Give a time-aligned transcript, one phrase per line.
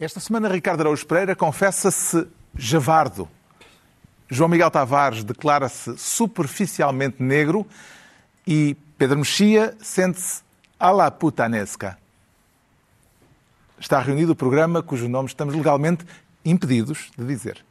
[0.00, 3.28] Esta semana, Ricardo Araújo Pereira confessa-se javardo.
[4.28, 7.66] João Miguel Tavares declara-se superficialmente negro
[8.46, 10.42] e Pedro Mexia sente-se
[10.78, 11.98] à la putanesca.
[13.80, 16.06] Está reunido o programa cujo nome estamos legalmente
[16.44, 17.67] impedidos de dizer.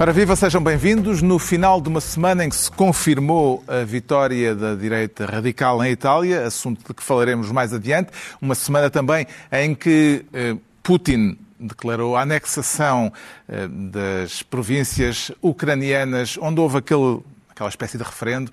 [0.00, 1.22] Ora viva, sejam bem-vindos.
[1.22, 5.90] No final de uma semana em que se confirmou a vitória da direita radical em
[5.90, 12.14] Itália, assunto de que falaremos mais adiante, uma semana também em que eh, Putin declarou
[12.14, 13.12] a anexação
[13.48, 17.18] eh, das províncias ucranianas, onde houve aquele,
[17.50, 18.52] aquela espécie de referendo.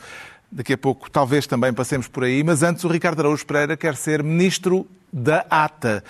[0.55, 3.93] Daqui a pouco talvez também passemos por aí, mas antes o Ricardo Araújo Pereira quer
[3.97, 6.01] ser ministro da ATA.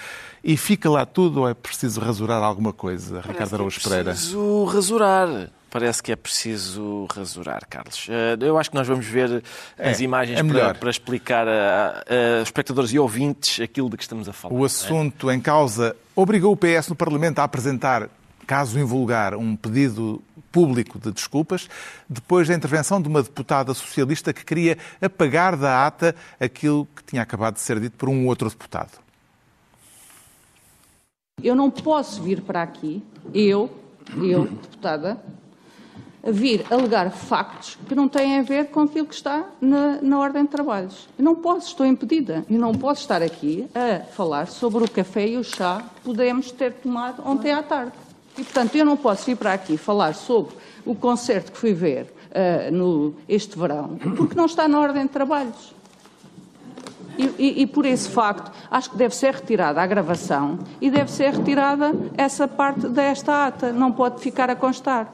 [0.43, 3.89] E fica lá tudo ou é preciso rasurar alguma coisa, Parece Ricardo Araújo que é
[3.89, 4.11] Pereira?
[4.11, 5.49] preciso rasurar.
[5.71, 8.07] Parece que é preciso rasurar, Carlos.
[8.07, 9.43] Eh, Eu acho que nós vamos ver
[9.77, 10.77] as É, imagens é para, melhor.
[10.77, 12.03] para explicar a,
[12.39, 14.53] a espectadores e ouvintes aquilo de que estamos a falar.
[14.53, 18.07] O assunto em causa obrigou o PS no Parlamento a apresentar,
[18.45, 21.69] caso invulgar, um pedido público de desculpas,
[22.07, 27.21] depois da intervenção de uma deputada socialista que queria apagar da ata aquilo que tinha
[27.21, 28.91] acabado de ser dito por um outro deputado.
[31.43, 33.69] Eu não posso vir para aqui, eu,
[34.15, 35.21] eu, deputada,
[36.25, 40.17] a vir alegar factos que não têm a ver com aquilo que está na, na
[40.17, 41.07] ordem de trabalhos.
[41.19, 42.43] Eu não posso, estou impedida.
[42.49, 46.51] E não posso estar aqui a falar sobre o café e o chá que podemos
[46.51, 48.04] ter tomado ontem à tarde.
[48.37, 50.55] E, portanto, eu não posso vir para aqui falar sobre
[50.85, 55.09] o concerto que fui ver ah, no, este verão, porque não está na ordem de
[55.09, 55.73] trabalhos.
[57.17, 61.09] E, e- e por esse facto, acho que deve ser retirada a gravação e deve
[61.09, 63.71] ser retirada essa parte desta ata.
[63.71, 65.11] Não pode ficar a constar.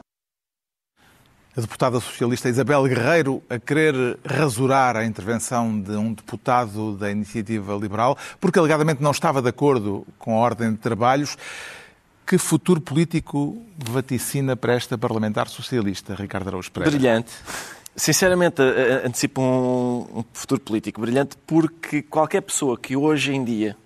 [1.56, 7.74] A deputada socialista Isabel Guerreiro a querer rasurar a intervenção de um deputado da Iniciativa
[7.76, 11.36] Liberal, porque alegadamente não estava de acordo com a ordem de trabalhos.
[12.26, 16.96] Que futuro político vaticina para esta parlamentar socialista, Ricardo Araújo Pereira?
[16.96, 17.32] Brilhante.
[17.94, 18.62] Sinceramente,
[19.04, 23.76] antecipo um, um futuro político brilhante porque qualquer pessoa que hoje em dia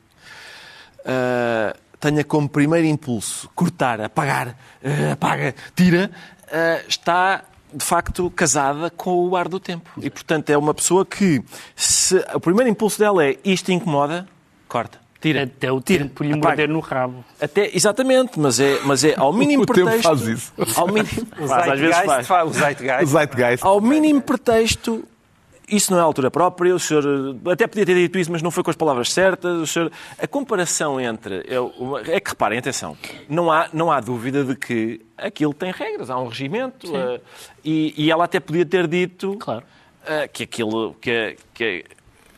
[1.05, 6.11] ah, tenha como primeiro impulso cortar, apagar, ah, apaga, tira,
[6.53, 9.91] ah, está de facto casada com o ar do tempo.
[10.01, 11.43] E portanto é uma pessoa que
[11.75, 14.27] se o primeiro impulso dela é isto incomoda,
[14.69, 15.06] corta.
[15.21, 15.45] Tira.
[15.45, 16.05] Até o Tira.
[16.05, 16.47] tempo lhe Apaga.
[16.49, 17.25] morder no rabo.
[17.41, 20.03] Até, exatamente, mas é, mas é ao mínimo O tempo pretexto.
[20.03, 20.53] faz isso.
[20.77, 21.07] Ao mínimo,
[21.49, 22.27] faz, às vezes faz.
[22.27, 22.51] faz.
[22.51, 23.07] O Zeitgeist.
[23.07, 23.65] Zeitgeist.
[23.65, 25.05] Ao mínimo pretexto,
[25.69, 27.03] isso não é a altura própria, o senhor
[27.51, 29.57] até podia ter dito isso, mas não foi com as palavras certas.
[29.61, 31.39] O senhor, a comparação entre.
[31.49, 32.97] É, é que reparem, atenção,
[33.29, 37.21] não há, não há dúvida de que aquilo tem regras, há um regimento, eh,
[37.65, 39.65] e, e ela até podia ter dito Claro.
[40.07, 40.95] eh, que aquilo.
[41.01, 41.85] Que, que,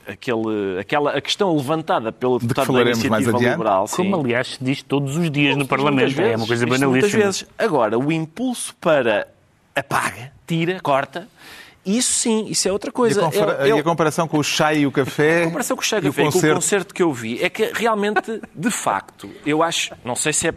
[0.08, 3.38] aquele, aquela, a questão levantada pelo deputado da Iniciativa.
[3.38, 3.86] Liberal.
[3.88, 4.20] Como, sim.
[4.24, 6.14] aliás, se diz todos os dias no Parlamento.
[6.14, 7.24] vezes, é uma coisa isto Muitas banalíssima.
[7.24, 7.46] vezes.
[7.58, 9.28] Agora, o impulso para
[9.76, 11.28] apaga, tira, corta,
[11.86, 13.20] isso sim, isso é outra E coisa.
[13.20, 15.42] a, confara- É- é- e a comparação com o chá e o café?
[15.42, 16.54] a comparação com o Chega e o Café e com o concerto?
[16.56, 20.54] concerto que eu vi é que realmente, de facto, eu acho, não sei se é.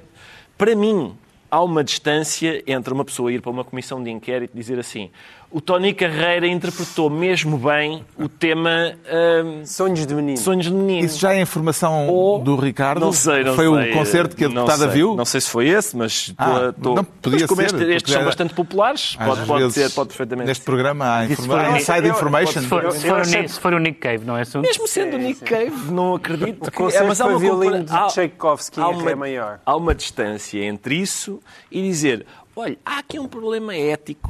[0.57, 1.15] Para mim,
[1.49, 5.09] há uma distância entre uma pessoa ir para uma comissão de inquérito e dizer assim:
[5.51, 8.93] o Tony Carreira interpretou mesmo bem o tema
[9.43, 10.37] hum, Sonhos de menino.
[10.37, 11.05] Sonhos de Menino.
[11.05, 13.01] Isso já é informação Ou- do Ricardo?
[13.01, 13.91] Não sei, não Foi sei.
[13.91, 14.87] o concerto que a deputada sei.
[14.89, 15.15] viu?
[15.15, 18.13] Não sei se foi esse, mas Ah, estou- não, podia mas como ser, este- estes
[18.13, 22.61] são bastante populares, pode, pode ser, pode perfeitamente Neste programa há, informa- inside eu- information.
[22.61, 24.41] Se for, Eu- se for o achei- Nick, se for o Nick Cave, não é
[24.41, 24.65] assunto?
[24.65, 26.67] Mesmo sendo o Nick Cave, não acredito.
[26.67, 29.59] O que- concerto mas há uma violino de Tchaikovsky há é que é maior.
[29.65, 32.25] Há uma distância entre isso e dizer,
[32.55, 34.29] olha, há aqui um problema ético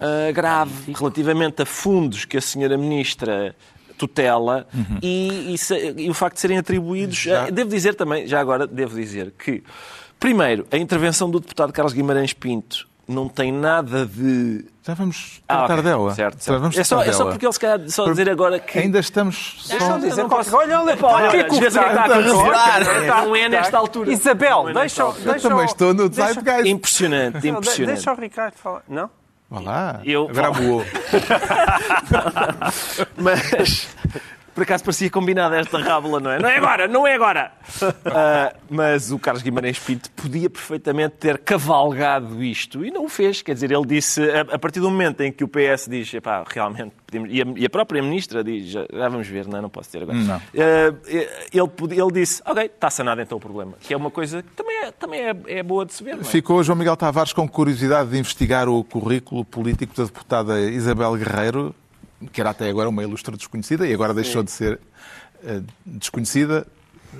[0.00, 3.54] ah, grave relativamente a fundos que a senhora ministra
[3.96, 4.66] tutela
[5.02, 7.16] e, e se- e o facto de serem atribuídos.
[7.16, 9.62] Já- ah, Devo dizer também, já agora, devo dizer que,
[10.18, 14.64] primeiro, a intervenção do deputado Carlos Guimarães Pinto não tem nada de.
[14.82, 15.82] Já vamos Ah, tratar ok.
[15.84, 16.14] dela.
[16.14, 16.60] Certo, Já certo.
[16.60, 17.30] vamos É, só, é só dela.
[17.32, 18.78] porque ele se calhar só dizer agora que.
[18.78, 19.76] Ainda estamos só...
[19.78, 23.06] Deixa eu dizer não posso- Olha, olha, olha, olha, que é que está a acontecer?
[23.06, 24.12] Tá, Não é nesta altura.
[24.12, 26.68] Isabel, deixa, Eu também estou no deixa- Zeitgeist.
[26.68, 27.94] Impressionante, impressionante.
[27.94, 28.82] Deixa o Ricardo falar.
[28.88, 29.08] Não?
[29.54, 30.00] Vá lá.
[30.04, 30.84] Eu- Agora voou.
[33.16, 33.88] Mas
[34.54, 36.38] Por acaso parecia combinada esta rábula, não é?
[36.38, 37.52] Não é agora, não é agora!
[38.06, 43.42] Ah, mas o Carlos Guimarães Pinto podia perfeitamente ter cavalgado isto e não o fez.
[43.42, 46.44] Quer dizer, ele disse, a, a partir do momento em que o PS diz, epá,
[46.46, 47.28] realmente, podemos...
[47.32, 49.62] e, a, e a própria Ministra diz, já, já vamos ver, não, é?
[49.62, 50.16] não posso ter agora.
[50.18, 50.36] Não.
[50.36, 50.94] Ah,
[51.52, 53.72] ele, podia- ele disse, ok, está sanado então o problema.
[53.80, 56.24] Que é uma coisa que também é, também é, é boa de se ver, é?
[56.24, 61.74] Ficou João Miguel Tavares com curiosidade de investigar o currículo político da deputada Isabel Guerreiro,
[62.32, 64.80] que era até agora uma ilustre desconhecida e agora deixou de ser
[65.44, 66.66] eh, desconhecida.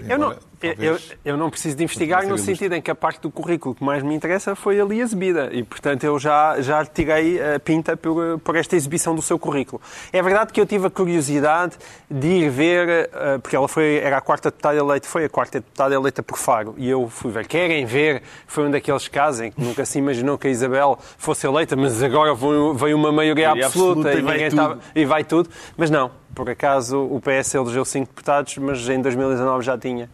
[0.08, 0.98] Eu não, talvez, eu-
[1.32, 4.02] eu não preciso de investigar no sentido em que a parte do currículo que mais
[4.02, 8.38] me interessa foi ali a exibida e, portanto, eu já, já tirei a pinta por,
[8.40, 9.80] por esta exibição do seu currículo.
[10.12, 11.76] É verdade que eu tive a curiosidade
[12.10, 15.58] de ir ver, eh, porque ela foi, era a quarta deputada eleita, foi a quarta
[15.60, 17.46] deputada eleita por Faro, e eu fui ver.
[17.46, 18.22] Querem ver?
[18.46, 22.02] Foi um daqueles casos em que nunca se imaginou que a Isabel fosse eleita, mas
[22.02, 25.48] agora veio uma maioria absoluta, absoluta e e, vai estava- e vai tudo.
[25.76, 30.10] Mas não, por acaso o PS elegeu cinco deputados, mas em 2019 já tinha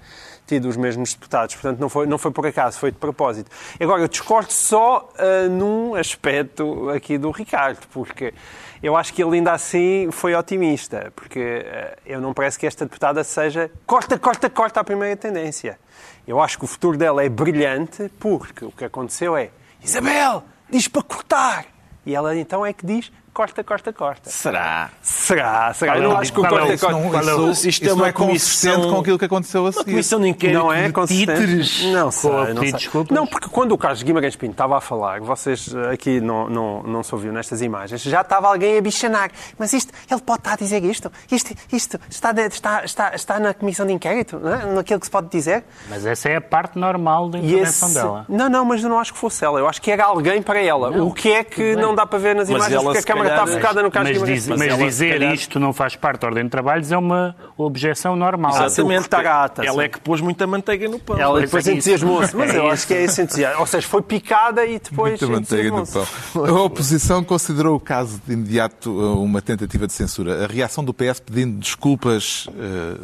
[0.46, 1.54] tido os mesmos deputados.
[1.54, 3.50] Portanto, não foi, não foi por acaso, foi de propósito.
[3.78, 8.34] Agora, eu discordo só ah, num aspecto aqui do Ricardo, porque
[8.82, 12.84] eu acho que ele ainda assim foi otimista, porque ah, eu não parece que esta
[12.84, 15.78] deputada seja corta, corta, corta a primeira tendência.
[16.26, 19.50] Eu acho que o futuro dela é brilhante, porque o que aconteceu é
[19.82, 21.66] Isabel, diz para cortar.
[22.04, 24.28] E ela então é que diz corta, corta, corta.
[24.30, 24.90] Será?
[25.02, 25.72] Será?
[25.72, 25.96] Será?
[25.96, 27.30] Eu é não acho que o é o- corta, Isso não, corta...
[27.30, 29.72] isso, Isto isso é não uma é consistente comissão- com aquilo que aconteceu a Uma
[29.72, 29.84] seguir.
[29.90, 31.40] comissão de inquérito Não é de consistente?
[31.40, 31.84] títeres.
[31.84, 32.54] Não sei, não sei.
[32.54, 33.16] de desculpas?
[33.16, 36.82] Não, porque quando o Carlos Guimarães Pinto estava a falar, vocês eh, aqui não, não,
[36.82, 39.30] não se ouviu nestas imagens, já estava alguém a bichanar.
[39.58, 41.10] Mas isto, ele pode estar a dizer isto?
[41.30, 44.38] Isto, isto está, de- está, está, está na comissão de inquérito?
[44.38, 44.66] Não é?
[44.66, 45.64] Naquilo que se pode dizer?
[45.88, 48.26] Mas essa é a parte normal da intervenção esse- dela.
[48.28, 49.58] Não, não, mas eu não acho que fosse ela.
[49.58, 50.90] Eu acho que era alguém para ela.
[50.90, 53.44] Não, o que é que não dá para ver nas Mas imagens porque a câmara
[53.44, 56.28] está focada no Carlos Mas, Guimarães mas se dizer calhar- isto não faz parte da
[56.28, 58.52] ordem de trabalhos é uma objeção normal.
[58.64, 59.00] Exatamente.
[59.00, 59.84] cortar a ata, Ela sim.
[59.84, 61.18] é que pôs muita manteiga no pão.
[61.18, 61.76] Ela Pois depois é isso.
[61.90, 62.36] entusiasmou-se.
[62.36, 63.60] Mas É eu acho que é esse entusiasmo.
[63.60, 66.06] Ou seja, foi picada e depois Muita manteiga no pão.
[66.46, 70.44] A oposição considerou o caso de imediato uh, uma tentativa de censura.
[70.44, 73.00] A reação do PS pedindo desculpas uh,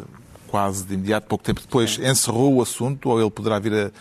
[0.47, 3.91] quase de imediato, pouco tempo depois, encerrou o assunto ou ele poderá vir a,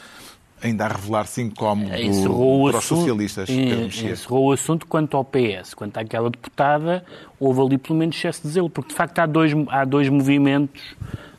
[0.63, 3.49] ainda a revelar-se incómodo encerrou o para os socialistas?
[3.49, 4.11] Mexia?
[4.13, 5.75] encerrou o assunto quanto ao PS.
[5.75, 7.05] Quanto àquela deputada,
[7.39, 10.83] houve ali pelo menos excesso de zelo, porque de facto há dois, há dois movimentos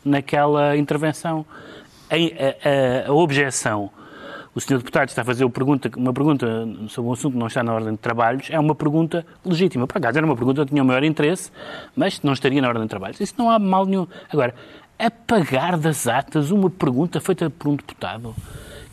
[0.05, 1.45] naquela intervenção.
[2.09, 3.89] A, a- a objeção,
[4.55, 6.47] o senhor deputado está a fazer uma pergunta, uma pergunta
[6.87, 9.85] sobre um assunto que não está na ordem de trabalhos, é uma pergunta legítima.
[9.85, 11.51] Por acaso era uma pergunta que tinha o maior interesse,
[11.95, 13.19] mas não estaria na ordem de trabalhos.
[13.19, 14.07] Isso não há mal nenhum.
[14.31, 14.55] Agora,
[14.97, 18.33] apagar das atas uma pergunta feita por um deputado.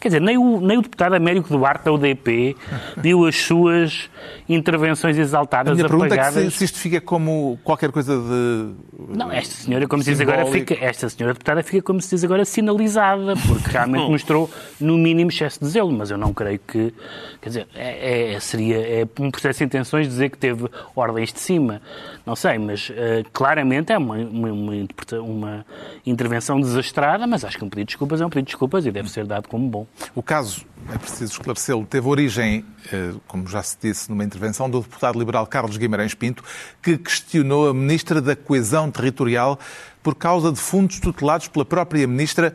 [0.05, 2.55] Quer dizer, nem o, nem o deputado Américo Duarte da UDP
[2.99, 4.11] viu as suas
[4.47, 6.53] intervenções A exaltadas minha pergunta é que apagadas.
[6.53, 8.75] se, se isto fica como qualquer coisa de.
[9.17, 12.23] Não, esta senhora, como se diz agora, fica, esta senhora deputada fica, como se diz
[12.23, 16.93] agora, sinalizada, porque realmente mostrou, no mínimo, excesso de zelo, mas eu não creio que,
[17.41, 21.41] quer dizer, é, é- seria é um processo de intenções dizer que teve ordens de
[21.41, 21.81] cima,
[22.27, 24.75] não sei, mas eh, claramente é uma, uma, uma
[25.23, 25.67] uma
[26.07, 28.91] intervenção desastrada, mas acho que um pedido de desculpas é um pedido de desculpas e
[28.91, 29.87] deve ser dado como bom.
[30.15, 34.81] O caso, é preciso esclarecê-lo, teve origem, eh, como já se disse, numa intervenção do
[34.81, 36.45] deputado liberal Carlos Guimarães Pinto,
[36.83, 39.59] que questionou a Ministra da Coesão Territorial
[40.03, 42.55] por causa de fundos tutelados pela própria Ministra,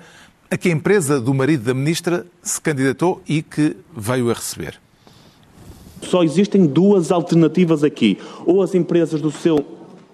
[0.52, 4.80] a que a empresa do marido da Ministra se candidatou e que veio a receber.
[6.02, 8.18] Só existem duas alternativas aqui.
[8.46, 9.66] Ou as empresas do seu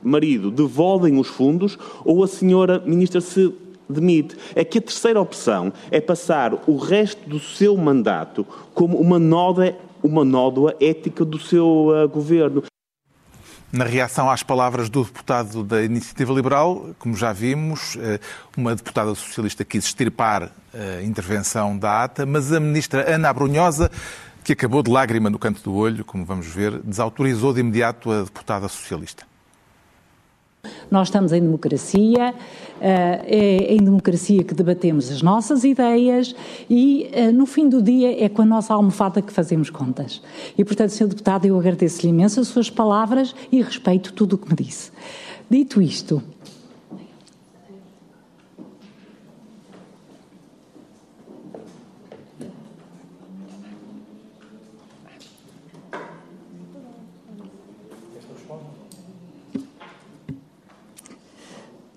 [0.03, 3.53] marido devolvem os fundos, ou a senhora ministra se
[3.89, 4.35] demite.
[4.55, 9.75] É que a terceira opção é passar o resto do seu mandato como uma nódoa,
[10.03, 12.63] uma nódoa ética do seu ah, governo.
[13.71, 18.21] Na reação às palavras do deputado da Iniciativa Liberal, como já vimos, eh,
[18.55, 23.91] uma deputada socialista quis extirpar a intervenção da ATA, mas a ministra Ana Abrunhosa,
[24.45, 28.21] que acabou de lágrima no canto do olho, como vamos ver, desautorizou de imediato a
[28.21, 29.25] deputada socialista.
[30.89, 32.33] Nós estamos em democracia, eh,
[32.81, 36.35] é em democracia que debatemos as nossas ideias
[36.69, 40.21] e, eh, no fim do dia, é com a nossa almofada que fazemos contas.
[40.57, 41.07] E, portanto, Sr.
[41.07, 44.91] Deputado, eu agradeço-lhe imenso as suas palavras e respeito tudo o que me disse.
[45.49, 46.21] Dito isto,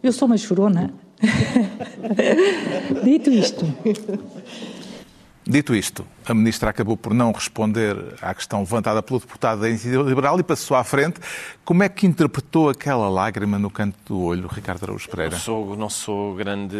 [0.09, 0.91] eu sou uma chorona.
[3.05, 3.65] Dito isto,
[5.47, 10.03] Dito isto, a ministra acabou por não responder à questão levantada pelo deputado da Iniciativa
[10.03, 11.21] Liberal e passou à frente.
[11.65, 15.33] Como é que interpretou aquela lágrima no canto do olho, Ricardo Araújo Pereira?
[15.33, 16.77] Não sou, não sou grande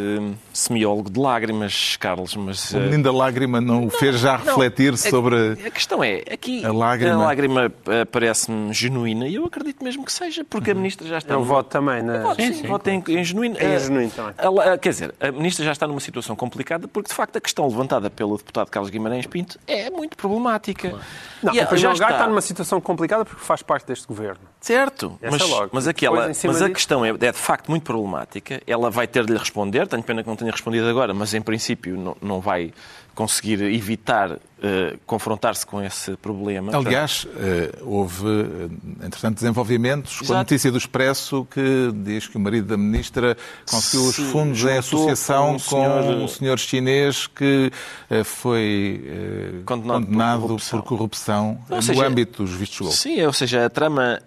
[0.53, 2.73] semiólogo de lágrimas, Carlos, mas...
[2.73, 5.37] O menino da lágrima não o fez já refletir não, sobre...
[5.63, 9.85] A, a questão é, aqui a lágrima, a lágrima eh, parece-me genuína e eu acredito
[9.85, 11.35] mesmo que seja, porque a ministra já está...
[11.35, 12.21] Eu numa- voto também, né?
[12.21, 13.57] Voto, sim, voto em, em genuíno.
[13.59, 14.35] Em Eh, genuíno também.
[14.39, 17.67] ela- quer dizer, a ministra já está numa situação complicada porque, de facto, a questão
[17.69, 20.95] levantada pelo deputado Carlos Guimarães Pinto é muito problemática.
[21.43, 24.41] Não, E ela primeiro lugar, está- está numa situação complicada porque faz parte deste governo.
[24.61, 25.71] Certo, Essa mas, é logo.
[25.73, 28.61] mas, aquela, mas a disso- questão é, é de facto muito problemática.
[28.67, 29.87] Ela vai ter de lhe responder.
[29.87, 32.73] Tenho pena que não tenha respondido agora, mas em princípio não, não vai
[33.19, 36.71] conseguir evitar eh, confrontar-se com esse problema.
[36.77, 40.39] Aliás, eh, houve, eh, entretanto, desenvolvimentos com a Exato.
[40.39, 43.37] notícia do Expresso que diz que o marido da ministra
[43.69, 47.73] conseguiu os fundos em associação com com um senhor- um senhor chinês que
[48.09, 50.81] eh, foi eh, Condenado por condenado corrupção.
[50.81, 52.95] por corrupção Ou no seja, âmbito dos vistos gold.
[52.97, 54.21] Sim, ou seja, a trama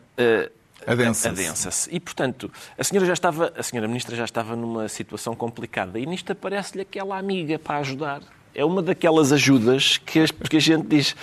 [0.86, 1.28] Adensa-se.
[1.30, 1.90] adensa-se.
[1.96, 6.06] E, portanto, a senhora já estava, a senhora ministra já estava numa situação complicada e
[6.06, 8.22] nisto aparece-lhe aquela amiga para ajudar.
[8.54, 11.16] É uma daquelas ajudas que, que a gente diz,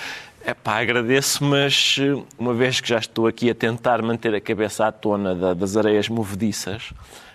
[0.45, 4.41] é pá, agradeço, mas eh, uma vez que já estou aqui a tentar manter a
[4.41, 6.91] cabeça à tona da- das areias movediças,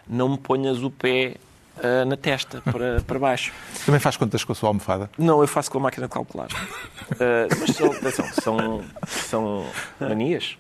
[0.08, 1.36] não me ponhas o pé
[1.78, 3.52] ah, na testa para, para baixo.
[3.86, 5.10] Também faz contas com a sua almofada.
[5.18, 6.48] Não, eu faço com a máquina de calcular.
[7.12, 9.66] Ah, mas são, atenção, são, são
[10.00, 10.58] manias.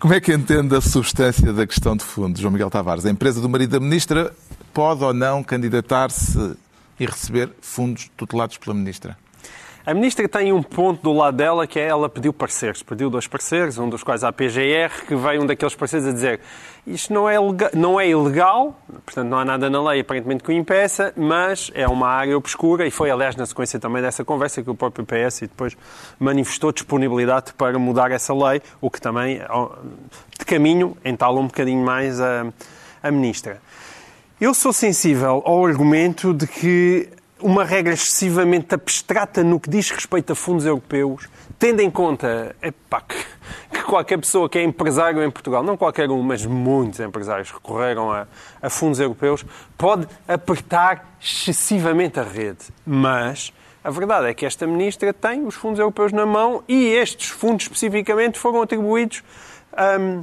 [0.00, 3.06] Como é que entende a substância da questão de fundos, João Miguel Tavares?
[3.06, 4.32] A empresa do marido da ministra
[4.74, 6.56] pode ou não candidatar-se
[7.00, 9.16] e receber fundos tutelados pela ministra?
[9.84, 12.82] A ministra tem um ponto do lado dela que é ela pediu pareceres.
[12.82, 16.40] Pediu dois pareceres, um dos quais a PGR, que veio um daqueles pareceres a dizer
[16.86, 17.36] isto não é,
[17.74, 21.86] não é ilegal, portanto não há nada na lei aparentemente que o impeça, mas é
[21.86, 25.42] uma área obscura e foi, aliás, na sequência também dessa conversa que o próprio PS
[25.42, 25.76] e depois
[26.18, 29.40] manifestou disponibilidade para mudar essa lei, o que também,
[30.38, 32.46] de caminho, entala um bocadinho mais a,
[33.02, 33.60] a ministra.
[34.40, 37.10] Eu sou sensível ao argumento de que
[37.42, 41.28] uma regra excessivamente abstrata no que diz respeito a fundos europeus,
[41.58, 43.22] tendo em conta epá, que,
[43.70, 48.10] que qualquer pessoa que é empresário em Portugal, não qualquer um, mas muitos empresários recorreram
[48.10, 48.26] a,
[48.62, 49.44] a fundos europeus,
[49.76, 52.64] pode apertar excessivamente a rede.
[52.86, 53.52] Mas
[53.84, 57.64] a verdade é que esta ministra tem os fundos europeus na mão e estes fundos
[57.64, 59.22] especificamente foram atribuídos.
[60.00, 60.22] hum,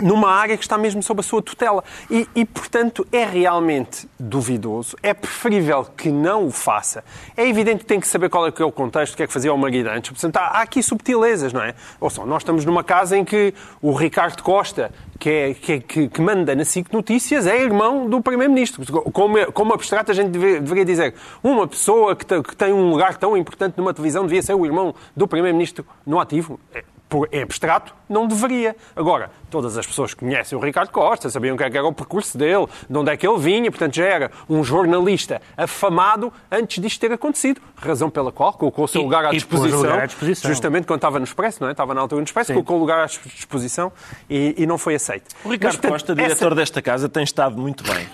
[0.00, 1.82] numa área que está mesmo sob a sua tutela.
[2.10, 4.96] E, e, portanto, é realmente duvidoso.
[5.02, 7.04] É preferível que não o faça.
[7.36, 9.26] É evidente que tem que saber qual é, que é o contexto, o que é
[9.26, 10.10] que fazia o marido antes.
[10.10, 11.74] Portanto, há, há aqui subtilezas, não é?
[12.00, 15.80] Ou seja, nós estamos numa casa em que o Ricardo Costa, que, é, que, é-
[15.80, 18.84] que, que manda na SIC Notícias, é irmão do Primeiro-Ministro.
[19.12, 23.16] Como, como abstrato, a gente deve- deveria dizer uma pessoa que, que tem um lugar
[23.16, 26.58] tão importante numa televisão devia ser o irmão do Primeiro-Ministro no ativo.
[26.74, 28.74] É, por é abstrato, não deveria.
[28.96, 31.86] Agora, todas as pessoas que conhecem o Ricardo Costa sabiam o que é que era
[31.86, 36.32] o percurso dele, de onde é que ele vinha, portanto já era um jornalista afamado
[36.50, 39.80] antes disto ter acontecido, razão pela qual colocou o seu E- lugar à e disposição,
[39.82, 40.48] lugar à disposição.
[40.50, 41.72] justamente quando estava no Expresso, não é?
[41.72, 42.52] Estava na altura no Expresso, Sim.
[42.54, 43.92] colocou o lugar à disposição
[44.30, 45.34] e, e não foi aceito.
[45.44, 48.08] O Ricardo Mas, portanto, Costa, essa- diretor desta casa, tem estado muito bem.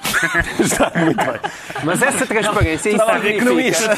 [0.59, 1.41] Está muito bem.
[1.85, 3.45] Mas essa transparência isso Estava a ver significa...
[3.83, 3.89] economias.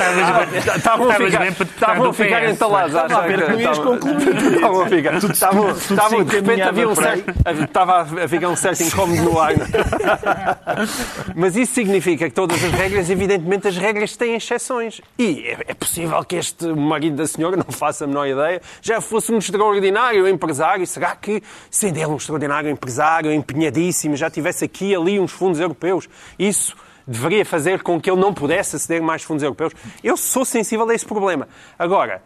[0.69, 2.97] Ah, Estavam a Estavas ficar, bem para estavam a ficar entalados.
[2.97, 4.88] a Estava a ver que- economias estavam- concluídas.
[4.95, 5.33] Estavam a ficar.
[5.33, 9.23] Estavam, estavam, de se repente havia um encaminhava certo, estava a ficar um certo incómodo
[9.23, 9.55] no ar.
[11.35, 15.01] Mas isso significa que todas as regras, evidentemente, as regras têm exceções.
[15.19, 19.01] E é, é possível que este marido da senhora, não faça a menor ideia, já
[19.01, 20.87] fosse um extraordinário empresário.
[20.87, 25.61] Será que, sendo ele um extraordinário empresário, empenhadíssimo, já tivesse aqui e ali uns fundos
[25.61, 26.09] europeus?
[26.39, 26.77] Isso
[27.07, 29.73] deveria fazer com que ele não pudesse aceder mais fundos europeus?
[30.05, 31.49] Eu sou sensível a esse problema.
[31.79, 32.23] Agora,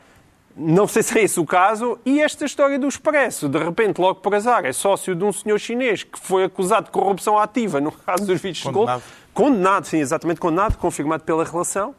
[0.57, 1.99] não sei se é esse o caso.
[2.05, 5.59] E esta história do Expresso, de repente, logo por azar, é sócio de um senhor
[5.59, 8.79] chinês que foi acusado de corrupção ativa no caso dos vídeos de Gold.
[8.79, 9.03] Condenado.
[9.35, 11.95] Condenado, sim, exatamente condenado, confirmado pela relação.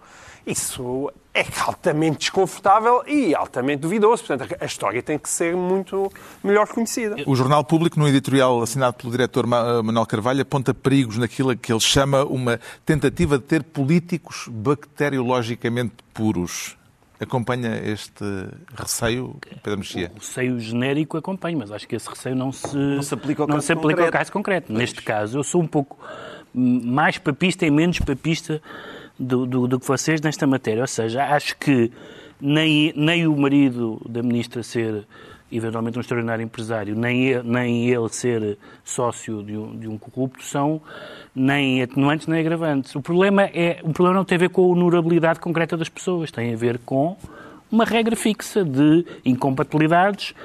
[0.46, 4.26] Isso é altamente desconfortável e altamente duvidoso.
[4.26, 6.12] Portanto, a história tem que ser muito
[6.44, 7.16] melhor conhecida.
[7.26, 11.72] O Jornal Público, no editorial assinado pelo diretor Ma- Manuel Carvalho, aponta perigos naquilo que
[11.72, 16.76] ele chama uma tentativa de ter políticos bacteriologicamente puros.
[17.24, 18.24] Acompanha este
[18.75, 20.12] receio, Pedro Mexia?
[20.15, 23.48] O receio genérico acompanho, mas acho que esse receio não se, Não se aplica ao
[23.48, 24.12] não caso se aplica ao concreto.
[24.18, 24.74] caso concreto.
[24.74, 25.98] Neste caso, eu sou um pouco
[26.53, 28.62] mais papista e menos papista
[29.18, 30.82] do, do, do que vocês nesta matéria.
[30.82, 31.92] Ou seja, acho que
[32.39, 35.06] nem, nem o marido da ministra ser
[35.56, 40.44] eventualmente um extraordinário empresário, nem ele, nem ele ser sócio de um, de um corrupto
[40.44, 40.82] são
[41.36, 42.96] nem atenuantes nem agravantes.
[42.96, 46.32] O problema, é, o problema não tem a ver com a honorabilidade concreta das pessoas,
[46.32, 47.18] tem a ver com
[47.72, 50.36] uma regra fixa de incompatibilidades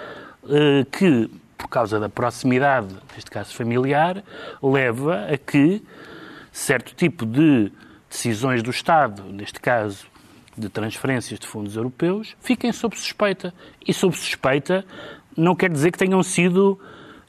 [0.48, 4.24] eh, que, por causa da proximidade, neste caso familiar,
[4.62, 5.82] leva a que
[6.50, 7.70] certo tipo de
[8.08, 10.06] decisões do Estado, neste caso
[10.58, 13.54] de transferências de fundos europeus, fiquem sob suspeita.
[13.86, 14.84] E sob suspeita
[15.36, 16.78] não quer dizer que tenham sido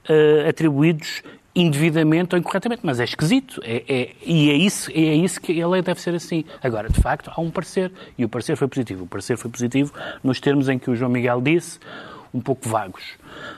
[0.09, 1.21] uh, atribuídos
[1.55, 3.61] indevidamente ou incorretamente, mas é esquisito.
[3.63, 6.45] É, é, e é isso, é isso que a lei deve ser assim.
[6.63, 9.03] Agora, de facto, há um parecer, e o parecer foi positivo.
[9.03, 9.93] O parecer foi positivo
[10.23, 11.79] nos termos em que o João Miguel disse,
[12.33, 13.03] um pouco vagos.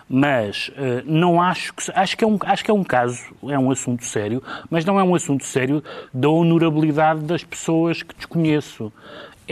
[0.09, 1.91] Mas uh, não acho que.
[1.93, 4.99] Acho que, é um, acho que é um caso, é um assunto sério, mas não
[4.99, 8.91] é um assunto sério da honorabilidade das pessoas que desconheço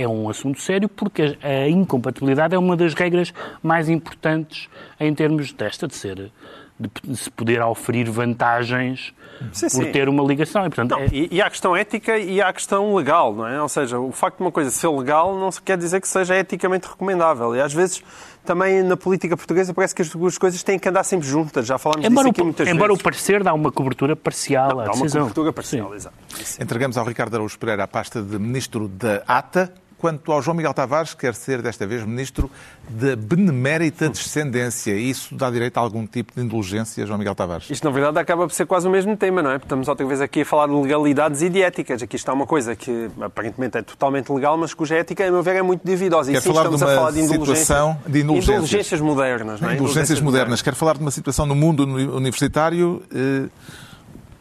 [0.01, 5.51] é um assunto sério porque a incompatibilidade é uma das regras mais importantes em termos
[5.51, 6.31] desta de ser
[6.79, 9.13] de se poder oferir vantagens
[9.51, 9.91] sim, por sim.
[9.91, 10.65] ter uma ligação.
[10.65, 11.07] E, portanto, não, é...
[11.11, 13.61] e, e há a questão ética e há a questão legal, não é?
[13.61, 16.87] Ou seja, o facto de uma coisa ser legal não quer dizer que seja eticamente
[16.87, 17.53] recomendável.
[17.53, 18.01] E às vezes
[18.45, 21.65] também na política portuguesa parece que as duas coisas têm que andar sempre juntas.
[21.65, 22.75] Já falámos embora disso aqui muitas embora vezes.
[22.77, 25.21] Embora o parecer dá uma cobertura parcial não, à dá decisão.
[25.21, 25.95] uma cobertura parcial, Sim.
[25.95, 26.15] exato.
[26.61, 29.73] Entregamos ao Ricardo Araújo Pereira a pasta de Ministro da ATA.
[29.99, 32.49] Quanto ao João Miguel Tavares, quer ser desta vez Ministro
[32.87, 34.95] da Benemérita Descendência.
[34.95, 37.69] Isso dá direito a algum tipo de indulgência, João Miguel Tavares?
[37.69, 39.57] Isto, na verdade, acaba por ser quase o mesmo tema, não é?
[39.57, 42.01] Estamos outra vez aqui a falar de legalidades e de éticas.
[42.01, 45.57] Aqui está uma coisa que aparentemente é totalmente legal, mas cuja ética, a meu ver,
[45.57, 46.31] é muito duvidosa.
[46.31, 48.55] Quer e sim, falar estamos de uma a falar de, situação de indulgências.
[48.55, 49.73] indulgências modernas, não é?
[49.73, 50.23] Indulgências, indulgências modernas.
[50.23, 50.61] modernas.
[50.61, 53.03] Quer falar de uma situação no mundo universitário.
[53.13, 53.49] Eh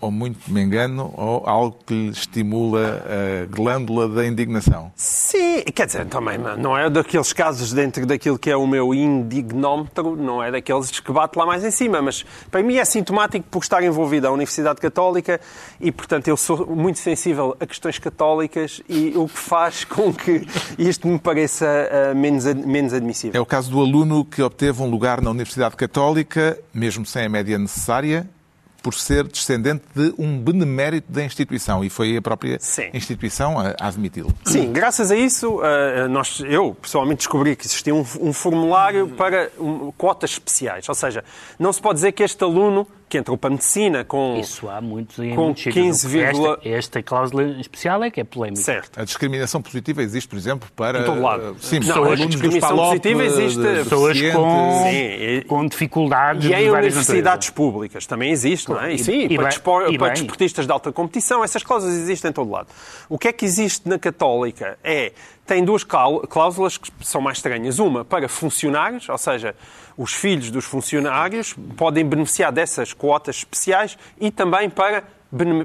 [0.01, 4.93] ou muito me engano, ou algo que lhe estimula a glândula da indignação.
[4.95, 10.17] Sim, quer dizer, também não é daqueles casos dentro daquilo que é o meu indignómetro,
[10.17, 13.63] não é daqueles que bate lá mais em cima, mas para mim é sintomático por
[13.63, 15.41] estar envolvido a Universidade Católica
[15.81, 20.47] e, portanto, eu sou muito sensível a questões católicas e o que faz com que
[20.79, 23.39] isto me pareça uh, menos, menos admissível.
[23.39, 27.29] É o caso do aluno que obteve um lugar na Universidade Católica, mesmo sem a
[27.29, 28.29] média necessária,
[28.83, 32.91] por ser descendente de um benemérito da instituição e foi a própria Sim.
[32.95, 34.33] instituição a, admiti-lo.
[34.45, 39.51] Sim, graças a isso, uh, nós, eu pessoalmente descobri que existia um, um formulário para
[39.59, 40.89] um, cotas especiais.
[40.89, 41.25] Ou seja,
[41.59, 44.39] não se pode dizer que este aluno que entrou para a medicina com.
[44.39, 48.63] Isso há muitos com 15, esta, esta cláusula especial é que é polémica.
[48.63, 49.01] Certo.
[49.01, 51.01] A discriminação positiva existe, por exemplo, para.
[51.01, 51.57] Em todo lado.
[51.61, 53.61] Sim, não, pessoas a discriminação positiva existe.
[53.61, 56.51] Pessoas com, sim, com dificuldades.
[56.51, 58.95] E em universidades públicas também existe, não é?
[58.95, 59.49] E sim, e, para,
[59.89, 62.69] bem, para desportistas de alta competição, essas cláusulas existem em todo lado.
[63.09, 65.13] O que é que existe na Católica é.
[65.49, 67.79] Tem duas cláusulas que são mais estranhas.
[67.79, 69.57] Uma para funcionários, ou seja,
[69.97, 75.05] os filhos dos funcionários podem beneficiar dessas quotas especiais e também para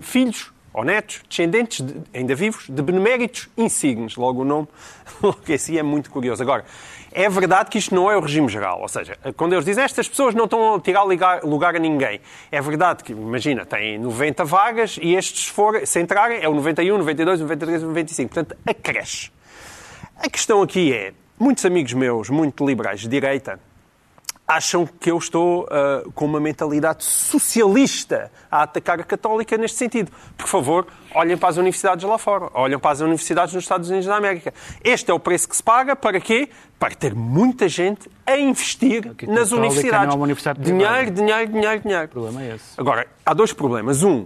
[0.01, 4.15] filhos ou netos, descendentes, de, ainda vivos, de beneméritos insignes.
[4.15, 4.69] Logo o nome,
[5.21, 6.41] logo assim é muito curioso.
[6.41, 6.63] Agora,
[7.11, 8.79] é verdade que isto não é o regime geral.
[8.81, 12.61] Ou seja, quando eles dizem estas pessoas não estão a tirar lugar a ninguém, é
[12.61, 17.41] verdade que, imagina, têm 90 vagas e estes, for, se entrarem, é o 91, 92,
[17.41, 18.33] 93, 95.
[18.33, 19.42] Portanto, acresce.
[20.25, 23.59] A questão aqui é, muitos amigos meus, muito liberais de direita,
[24.47, 30.13] acham que eu estou uh, com uma mentalidade socialista a atacar a católica neste sentido.
[30.37, 34.07] Por favor, olhem para as universidades lá fora, olhem para as universidades nos Estados Unidos
[34.07, 34.53] da América.
[34.81, 36.47] Este é o preço que se paga para quê?
[36.79, 40.15] Para ter muita gente a investir é nas universidades.
[40.15, 42.05] Universidade dinheiro, dinheiro, dinheiro, dinheiro.
[42.05, 42.79] O problema é esse.
[42.79, 44.03] Agora, há dois problemas.
[44.03, 44.25] Um,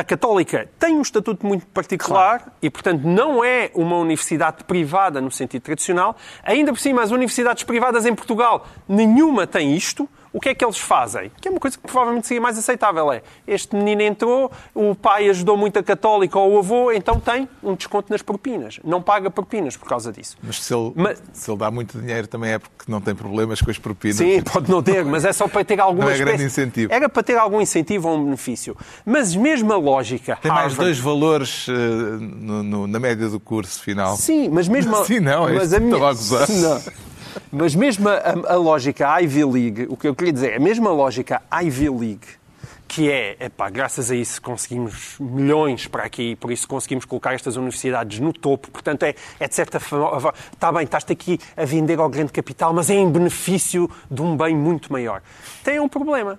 [0.00, 2.52] a Católica tem um estatuto muito particular claro.
[2.62, 6.16] e, portanto, não é uma universidade privada no sentido tradicional.
[6.42, 10.64] Ainda por cima, as universidades privadas em Portugal, nenhuma tem isto o que é que
[10.64, 11.30] eles fazem?
[11.40, 13.12] Que é uma coisa que provavelmente seria mais aceitável.
[13.12, 17.48] É, este menino entrou, o pai ajudou muito a católica ou o avô, então tem
[17.62, 18.78] um desconto nas propinas.
[18.84, 20.36] Não paga propinas por causa disso.
[20.42, 23.60] Mas se ele, mas, se ele dá muito dinheiro também é porque não tem problemas
[23.60, 24.16] com as propinas.
[24.16, 26.32] Sim, pode não ter, mas é só para ter alguma não é espécie...
[26.32, 26.92] grande incentivo.
[26.92, 28.76] Era para ter algum incentivo ou um benefício.
[29.04, 30.38] Mas mesmo a lógica...
[30.40, 34.16] Tem mais dois valores uh, no, no, na média do curso final.
[34.16, 34.96] Sim, mas mesmo...
[34.96, 35.04] A...
[35.10, 35.96] Sim, não, é mas a minha...
[35.96, 36.48] a gozar.
[36.48, 37.09] Não.
[37.50, 41.42] Mas mesmo a, a, lógica Ivy League, o que eu queria dizer, a mesma lógica
[41.52, 42.26] Ivy League,
[42.88, 47.56] que é, epá, graças a isso conseguimos milhões para aqui, por isso conseguimos colocar estas
[47.56, 48.68] universidades no topo.
[48.70, 52.72] Portanto, é, é de certa forma, está bem, estás aqui a vender ao grande capital,
[52.72, 55.22] mas é em benefício de um bem muito maior.
[55.62, 56.38] Tem um problema,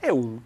[0.00, 0.38] é um.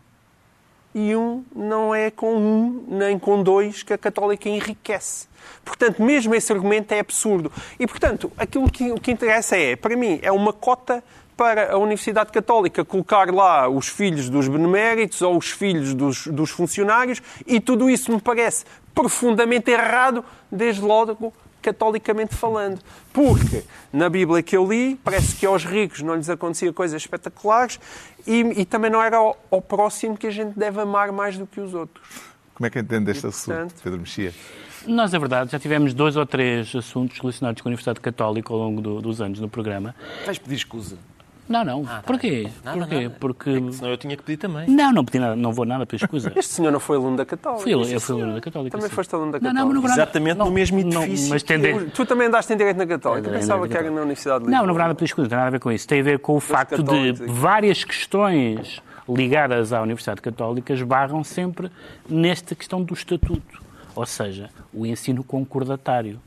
[0.95, 5.27] E um não é com um nem com dois que a católica enriquece.
[5.65, 7.51] Portanto, mesmo esse argumento é absurdo.
[7.79, 11.03] E, portanto, aquilo que, o que interessa é, para mim, é uma cota
[11.37, 16.51] para a Universidade Católica colocar lá os filhos dos beneméritos ou os filhos dos, dos
[16.51, 21.33] funcionários e tudo isso me parece profundamente errado, desde logo
[21.65, 22.79] catolicamente falando.
[23.13, 27.81] Porque na Bíblia que eu li, parece que aos ricos não lhes acontecia coisas espetaculares
[28.27, 31.47] e, e também não era ao, ao, próximo que a gente deve amar mais do
[31.47, 32.07] que os outros.
[32.55, 34.33] Como é que entende este assunto, portanto, Pedro Mexia?
[34.87, 38.59] Nós, é verdade, já tivemos dois ou três assuntos relacionados com a Universidade Católica ao
[38.59, 39.95] longo do, dos anos no programa.
[40.27, 40.99] Vais pedir escusa?
[41.49, 41.85] Não, não.
[41.87, 42.49] Ah, tá Porquê?
[42.65, 43.03] Nada, Porquê?
[43.03, 43.17] Nada.
[43.21, 43.51] Porque...
[43.51, 44.69] É senão eu tinha que pedir também.
[44.69, 46.33] Não, não pedi nada, não vou nada pedir escusa.
[46.35, 47.63] Este senhor não foi aluno da Católica?
[47.63, 48.77] Fui, eu fui aluno da Católica.
[48.77, 48.95] Também sim.
[48.95, 49.61] foste aluno da Católica?
[49.65, 51.31] Não, não, não, Exatamente não, no mesmo não, edifício.
[51.31, 51.91] mas tem de...
[51.91, 53.29] Tu também andaste em Direito na Católica?
[53.29, 54.67] É, Pensava que era na Universidade de Não, Lisboa.
[54.67, 55.87] não há nada pedir escusa, não tem nada a ver com isso.
[55.87, 61.71] Tem a ver com o facto de várias questões ligadas à Universidade Católica esbarram sempre
[62.09, 63.63] nesta questão do estatuto.
[63.95, 66.19] Ou seja, o ensino concordatário,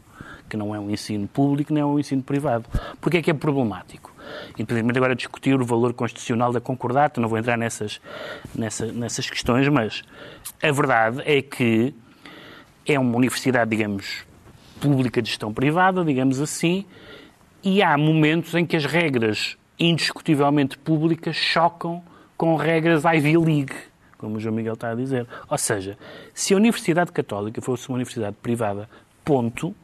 [0.50, 2.66] que não é um ensino público nem é um ensino privado.
[3.00, 4.14] Porquê é que é problemático?
[4.58, 8.02] Independentemente agora discutir o valor constitucional da concordata, não vou entrar nessas,
[8.54, 10.04] nessa, nessas questões, mas
[10.62, 11.94] a verdade é que
[12.86, 14.26] é uma universidade, digamos,
[14.80, 16.86] pública de gestão privada, digamos assim,
[17.64, 22.04] e há momentos em que as regras indiscutivelmente públicas chocam
[22.36, 23.76] com regras Ivy League,
[24.18, 25.28] como o João Miguel está a dizer.
[25.50, 25.98] Ou seja,
[26.34, 28.90] se a Universidade Católica fosse uma universidade privada,
[29.24, 29.76] ponto,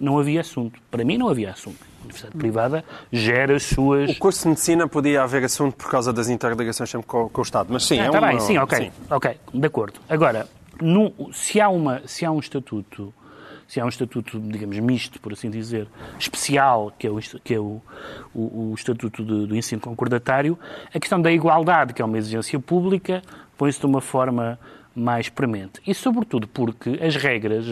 [0.00, 0.80] não havia assunto.
[0.90, 1.78] Para mim não havia assunto.
[2.00, 4.10] A Universidade privada gera as suas...
[4.10, 7.44] O curso de Medicina podia haver assunto por causa das interligações sempre com, com o
[7.44, 8.28] Estado, mas sim, Ah, é está uma...
[8.28, 8.90] bem, sim, ok, sim.
[9.10, 10.00] ok, de acordo.
[10.08, 10.48] Agora,
[10.80, 13.12] no- se, há uma, se há um estatuto,
[13.68, 15.86] se há um estatuto, digamos, misto, por assim dizer,
[16.18, 17.80] especial, que é o, que é o,
[18.34, 20.58] o, o estatuto de- do ensino concordatário,
[20.94, 23.22] a questão da igualdade, que é uma exigência pública,
[23.58, 24.58] põe-se de uma forma
[24.94, 25.80] mais premente.
[25.86, 27.64] E, sobretudo, porque as regras,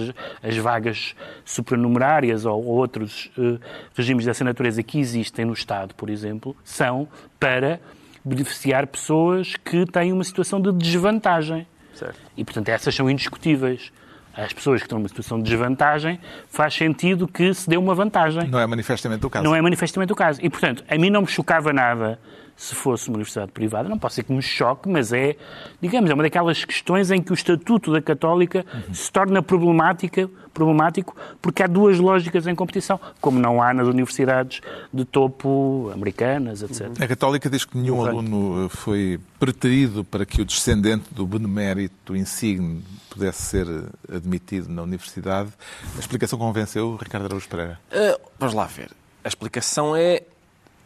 [0.42, 3.58] as vagas supranumerárias ou outros eh,
[3.94, 7.80] regimes dessa natureza que existem no Estado, por exemplo, são para
[8.24, 11.66] beneficiar pessoas que têm uma situação de desvantagem.
[11.94, 12.20] Certo.
[12.36, 13.92] E, portanto, essas são indiscutíveis.
[14.36, 18.48] As pessoas que estão numa situação de desvantagem, faz sentido que se dê uma vantagem.
[18.48, 19.44] Não é manifestamente o caso.
[19.44, 20.38] Não é manifestamente o caso.
[20.40, 22.20] E, portanto, a mim não me chocava nada
[22.58, 23.88] se fosse uma universidade privada.
[23.88, 25.36] Não pode ser que me choque, mas é,
[25.80, 31.16] digamos, é uma daquelas questões em que o estatuto da Católica se torna problemática, problemático
[31.40, 34.60] porque há duas lógicas em competição, como não há nas universidades
[34.92, 37.00] de topo americanas, etc.
[37.00, 42.16] A Católica diz que nenhum aluno eh, foi preterido para que o descendente do benemérito
[42.16, 45.50] insigne pudesse ser eh, admitido na universidade.
[45.94, 47.78] A explicação convenceu Ricardo Araújo Pereira.
[47.92, 48.90] Ah, vamos lá ver.
[49.22, 50.22] A explicação é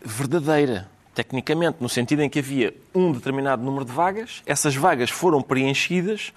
[0.05, 5.43] verdadeira, tecnicamente, no sentido em que havia um determinado número de vagas, essas vagas foram
[5.43, 6.33] preenchidas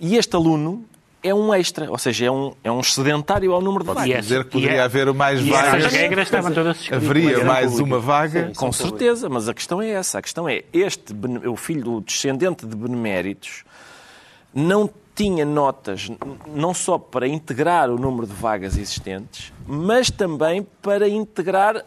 [0.00, 0.84] e este aluno
[1.22, 4.24] é um extra, ou seja, é um, é um sedentário ao número de Pode vagas.
[4.26, 5.74] dizer que poderia é- haver mais E vagas.
[5.86, 7.02] essas regras estavam todas escritas.
[7.10, 8.52] Haveria mais eram uma vaga.
[8.56, 10.18] Com certeza, mas a questão é essa.
[10.18, 11.14] A questão é, este,
[11.48, 13.64] o filho do descendente de beneméritos
[14.52, 16.10] não tinha notas
[16.46, 21.84] não só para integrar o número de vagas existentes, mas também para integrar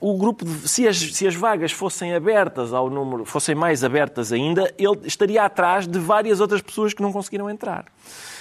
[0.00, 4.32] o grupo de, se as, se as vagas fossem abertas ao número, fossem mais abertas
[4.32, 7.86] ainda, ele estaria atrás de várias outras pessoas que não conseguiram entrar.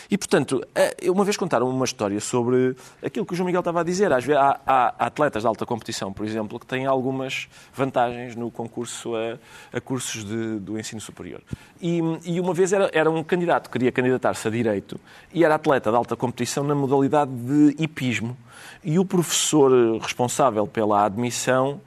[0.09, 3.81] E, portanto, eh, uma vez contaram uma história sobre aquilo que o João Miguel estava
[3.81, 4.11] a dizer.
[4.13, 8.51] Às vezes, há, há atletas de alta competição, por exemplo, que têm algumas vantagens no
[8.51, 9.37] concurso a,
[9.77, 11.41] a cursos de- do ensino superior.
[11.81, 14.99] E, e uma vez era, era um candidato que queria candidatar-se a Direito
[15.33, 18.37] e era atleta de alta competição na modalidade de hipismo.
[18.83, 21.81] E o professor responsável pela admissão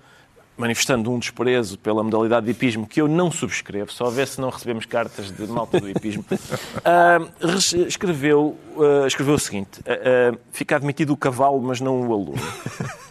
[0.58, 4.40] manifestando um desprezo pela modalidade de hipismo que eu não subscrevo, só a ver se
[4.40, 6.24] não recebemos cartas de malta do hipismo,
[7.40, 12.34] res- escreveu, ah, escreveu o seguinte: ah, fica admitido o cavalo, mas não o aluno.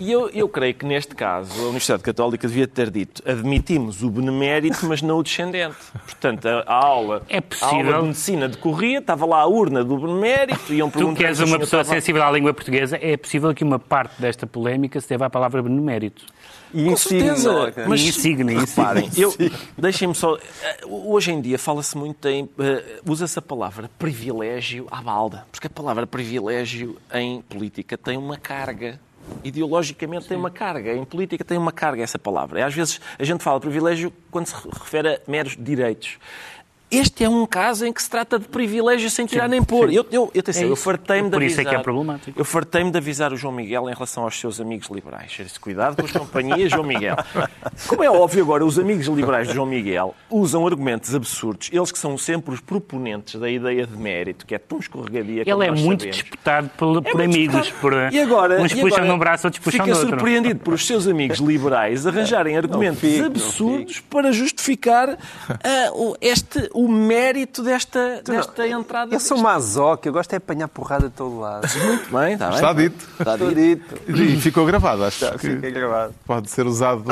[0.00, 4.10] E eu, eu creio que neste caso a Universidade Católica devia ter dito admitimos o
[4.10, 5.76] benemérito, mas não o descendente.
[6.04, 7.76] Portanto, a, a aula, É a possível.
[7.78, 11.38] aula de medicina decorria, estava lá a urna do benemérito, iam Tu perguntar que és
[11.38, 15.08] uma pessoa estava- sensível à língua portuguesa, é possível que uma parte desta polémica se
[15.08, 16.26] deva à palavra benemérito.
[16.74, 17.72] E Com insigne, certeza.
[17.76, 17.86] é?
[17.88, 18.54] Mas E insigne,
[19.16, 19.34] eu,
[19.76, 20.36] deixem-me só.
[20.36, 22.48] eh, Hoje em dia fala-se muito em.
[22.58, 25.46] eh, Usa-se a palavra privilégio à balda.
[25.50, 29.00] Porque a palavra privilégio em política tem uma carga.
[29.44, 30.92] Ideologicamente tem uma carga.
[30.94, 32.60] Em política tem uma carga essa palavra.
[32.60, 36.18] E Às vezes a gente fala privilégio quando se refere a meros direitos.
[36.90, 39.92] Este é um caso em que se trata de privilégio sem tirar nem pôr.
[39.92, 41.66] Eu, eu, eu, atenção, É eu fartei-me de Por isso avisar.
[41.72, 42.40] é que é problemático.
[42.40, 45.36] Eu fartei-me de avisar o João Miguel em relação aos seus amigos liberais.
[45.60, 47.16] Cuidado com as companhias, João Miguel.
[47.86, 51.68] Como é óbvio agora, os amigos liberais de João Miguel usam argumentos absurdos.
[51.72, 55.62] Eles que são sempre os proponentes da ideia de mérito, que é tão escorregadia como
[55.62, 56.16] Ele é muito sabemos.
[56.16, 57.60] disputado por, É por amigos.
[57.62, 57.80] disputado.
[57.80, 60.16] Por, e agora, uns e puxam agora de um braço, outros puxam fica do outro.
[60.16, 65.18] surpreendido por os seus amigos liberais arranjarem argumentos fico, absurdos para justificar
[65.92, 69.12] o- este, o mérito desta, desta entrada.
[69.14, 71.66] Eu sou deste- masoca, eu gosto é de apanhar porrada de todo lado.
[71.76, 72.54] Muito bem, está bem.
[72.56, 73.08] Está dito.
[73.18, 73.94] Está dito.
[74.08, 76.14] E ficou gravado, acho Já fica que gravado.
[76.24, 77.04] pode ser usado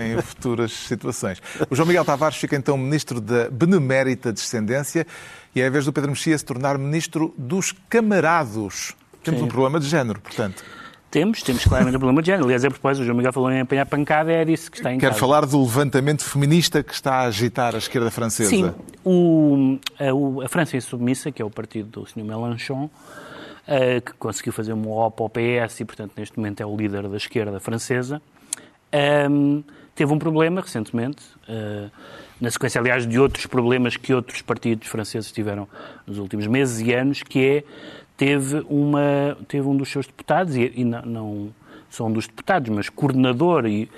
[0.00, 1.42] em futuras situações.
[1.68, 5.06] O João Miguel Tavares fica então ministro da benemérita descendência
[5.54, 8.94] e é a vez do Pedro Mexia se tornar ministro dos camarados.
[9.22, 10.64] Temos um problema de género, portanto.
[11.10, 12.44] Temos, temos claramente um problema de género.
[12.44, 14.98] Aliás, a propósito, o João Miguel falou em apanhar pancada, é disso que está em
[14.98, 15.20] Quero causa.
[15.20, 18.50] falar do levantamento feminista que está a agitar a esquerda francesa.
[18.50, 18.72] Sim,
[19.04, 22.22] o, a, a França Insubmissa, que é o partido do Sr.
[22.22, 22.88] Mélenchon,
[23.66, 27.08] eh, que conseguiu fazer um OP ao PS e, portanto, neste momento é o líder
[27.08, 28.22] da esquerda francesa,
[28.92, 29.62] ehm,
[29.94, 31.88] teve um problema recentemente, eh,
[32.40, 35.68] na sequência, aliás, de outros problemas que outros partidos franceses tiveram
[36.06, 37.64] nos últimos meses e anos, que é,
[38.20, 41.54] teve, uma, teve um dos seus deputados, e, e não, não
[42.00, 43.90] um dos deputados, mas coordenador e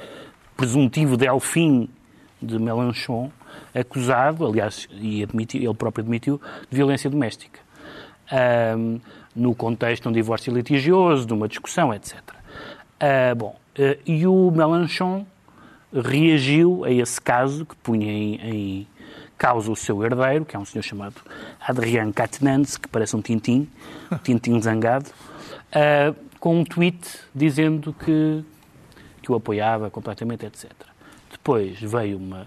[0.56, 1.88] presuntivo delfim
[2.40, 3.32] de Mélenchon,
[3.74, 7.58] acusado, aliás, e admitiu, ele próprio admitiu, de violência doméstica.
[8.30, 9.00] Ahm,
[9.34, 12.16] no contexto de um divórcio litigioso, de uma discussão, etc.
[13.00, 15.26] Ah, bom, eh, e o Mélenchon
[15.92, 18.86] reagiu a esse caso, que punha em, em
[19.42, 21.16] causa o seu herdeiro, que é um senhor chamado
[21.60, 23.68] Adrien Quatennens, que parece um tintim,
[24.12, 25.10] um tintim zangado,
[25.72, 28.44] ah, com um tweet dizendo que,
[29.20, 30.70] que o apoiava completamente, etc.
[31.28, 32.46] Depois veio uma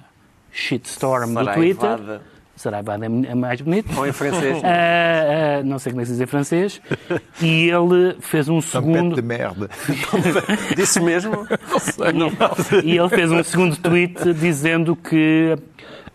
[0.54, 1.82] shitstorm do Twitter.
[1.82, 2.22] Saraivada.
[2.56, 3.98] Saraivada é é mais bonito.
[3.98, 4.64] Ou em francês.
[4.64, 6.82] Ah, ah, não sei como é que se diz em francês.
[7.42, 9.16] E ele fez um Tampete segundo.
[9.16, 9.70] de merda.
[10.78, 11.46] Disse mesmo?
[12.86, 15.58] E ele fez um segundo tweet dizendo que,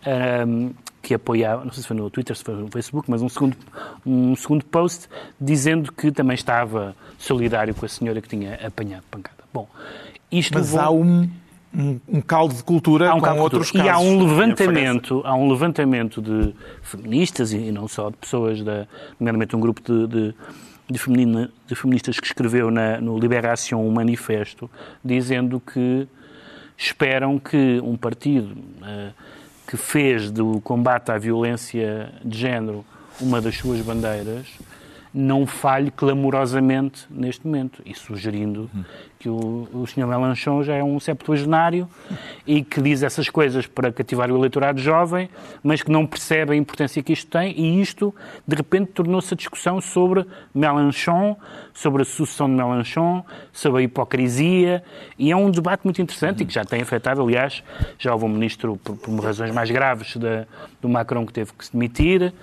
[0.05, 0.69] ahm,
[1.01, 3.57] que apoiava, não sei se foi no Twitter, se foi no Facebook, mas um segundo,
[4.05, 5.07] um segundo post
[5.39, 9.37] dizendo que também estava solidário com a senhora que tinha apanhado pancada.
[9.53, 9.67] Bom,
[10.31, 11.29] isto Mas levou- há um,
[11.75, 13.91] um, um caldo de cultura Há um com outros cultura.
[13.93, 14.05] casos.
[14.05, 18.87] E há um levantamento, há um levantamento de feministas e não só de pessoas, da,
[19.19, 20.35] nomeadamente um grupo de, de,
[20.89, 24.69] de, feminina- de feministas que escreveu na, no Liberação um manifesto
[25.03, 26.07] dizendo que
[26.77, 29.11] esperam que um partido eh,
[29.71, 32.83] que fez do combate à violência de género
[33.21, 34.45] uma das suas bandeiras
[35.13, 38.69] não falhe clamorosamente neste momento e sugerindo
[39.19, 40.07] que o, o Sr.
[40.07, 41.87] Mélenchon já é um septuagenário
[42.47, 45.29] e que diz essas coisas para cativar o eleitorado jovem,
[45.61, 48.15] mas que não percebe a importância que isto tem e isto,
[48.47, 51.37] de repente, tornou-se a discussão sobre Mélenchon,
[51.73, 54.83] sobre a sucessão de Mélenchon, sobre a hipocrisia
[55.19, 57.63] e é um debate muito interessante e que já tem afetado, aliás,
[57.99, 60.47] já houve um ministro, por, por razões mais graves, da,
[60.81, 62.33] do Macron que teve que se demitir,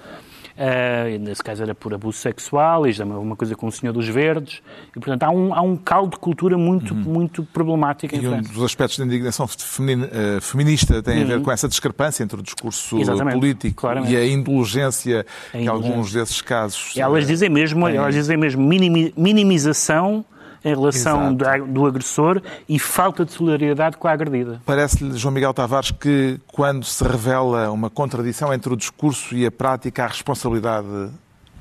[0.59, 3.93] Uh, nesse caso era por abuso sexual, e já é uma coisa com o Senhor
[3.93, 4.61] dos Verdes.
[4.91, 8.31] E, portanto, há um, há um caldo de cultura muito, muito problemático em E um
[8.33, 8.53] França.
[8.53, 12.43] dos aspectos da indignação feminina- eh, feminista tem a ver com essa discrepância entre o
[12.43, 13.03] discurso Uhum.
[13.03, 14.13] Exatamente, político claramente.
[14.13, 16.97] e a indulgência A que alguns desses casos.
[16.97, 17.97] E elas eh, dizem mesmo, têm.
[17.97, 20.25] elas dizem mesmo minimi- minimização
[20.65, 24.61] em relação da- do agressor e falta de solidariedade com a agredida.
[24.67, 29.51] Parece-lhe, João Miguel Tavares, que quando se revela uma contradição entre o discurso e a
[29.51, 30.87] prática, a responsabilidade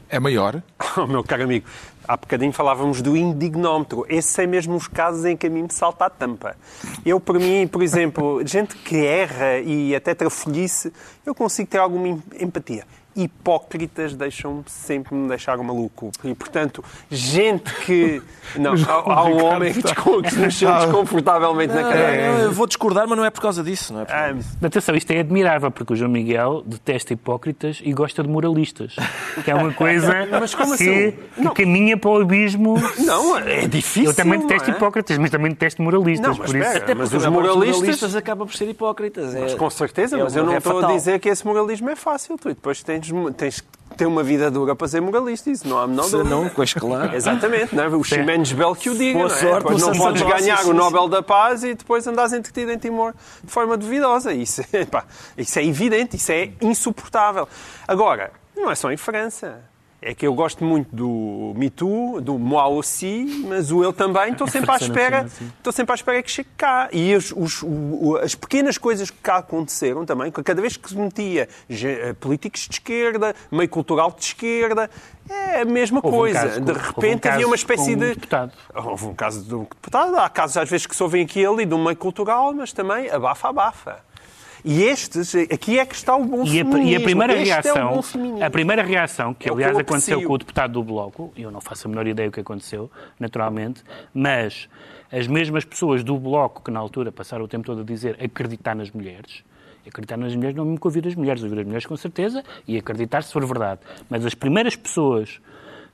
[0.09, 0.61] é maior?
[0.99, 1.63] Oh, meu caro amigo,
[2.07, 4.03] há bocadinho falávamos do indignómetro.
[4.09, 6.55] Esses são mesmo os casos em que a mim me salta a tampa.
[7.05, 10.91] Eu, para mim, por exemplo, gente que erra e até trafolhice,
[11.23, 12.83] eu consigo ter alguma em- empatia.
[13.17, 16.11] Hipócritas deixam-me sempre me deixar maluco.
[16.23, 18.21] E, portanto, gente que...
[18.57, 22.31] Não, há, há um homem que, descon- que se mexeu desconfortavelmente na Não, cadeira.
[22.31, 23.91] não, eu vou discordar, mas não é por causa disso.
[23.93, 24.57] Não é por causa Ah, disso.
[24.63, 28.95] Atenção, isto é admirável, porque o João Miguel detesta hipócritas e gosta de moralistas.
[29.43, 31.11] Que é uma coisa Mas como que, assim?
[31.35, 31.53] que Não.
[31.53, 32.75] caminha para o abismo.
[33.05, 34.05] não, é difícil.
[34.11, 34.73] Eu também detesto é?
[34.73, 36.27] hipócritas, mas também detesto moralistas.
[36.29, 36.65] Não, mas por isso...
[36.67, 36.83] espera.
[36.85, 39.35] Até Mas porque os moralistas- moralistas acabam por ser hipócritas.
[39.35, 40.95] É- Mas com certeza, é mas eu não é estou a fatal.
[40.95, 42.37] dizer que esse moralismo é fácil.
[42.37, 45.87] Tu depois tens, tens que ter uma vida dura para ser moralista, isso não há
[45.87, 46.23] menor dúvida.
[46.23, 47.15] não, pois claro.
[47.15, 47.87] Exatamente, não é?
[47.87, 49.17] o Ximenes Bel que o diga.
[49.17, 49.41] Não, boa é?
[49.41, 50.73] sorte, Depois não podes ganhar o.
[50.73, 54.33] Nobel da Paz e depois andas entretido em Timor de forma duvidosa.
[54.33, 55.05] Isso é, pá,
[55.37, 57.47] isso é evidente, isso é insuportável.
[57.87, 59.59] Agora, não é só em França.
[60.09, 64.31] É que eu gosto muito do Me Too, do Moi aussi, mas o eu também
[64.31, 66.87] estou sempre à espera, estou sempre à espera que chegue cá.
[66.93, 67.61] E os- os-
[68.23, 72.75] as pequenas coisas que cá aconteceram também, cada vez que se metia eh, políticos de
[72.75, 74.89] esquerda, meio cultural de esquerda,
[75.29, 76.39] é a mesma Houve um coisa.
[76.39, 78.07] caso com- de um repente caso havia uma espécie um de.
[78.15, 78.51] deputado.
[78.73, 81.45] Houve um caso de um deputado, há casos às vezes que se ouvem aqui e
[81.45, 83.97] ali do meio cultural, mas também abafa-abafa.
[84.69, 87.53] E estes, aqui é que está o bom E a, e a primeira Este é
[87.53, 88.43] reação, feminismo.
[88.43, 91.49] a primeira reação, que É que aliás eu aconteceu com o deputado do Bloco, eu
[91.49, 93.81] não faço a menor ideia o que aconteceu, naturalmente,
[94.13, 94.67] mas
[95.09, 98.75] as mesmas pessoas do Bloco que na altura passaram o tempo todo a dizer acreditar
[98.75, 99.41] nas mulheres,
[99.87, 101.41] Acreditar nas mulheres não é mesmo que ouvir as mulheres.
[101.41, 103.79] Ouvir as mulheres com certeza e acreditar se for verdade.
[104.09, 105.39] Mas as primeiras pessoas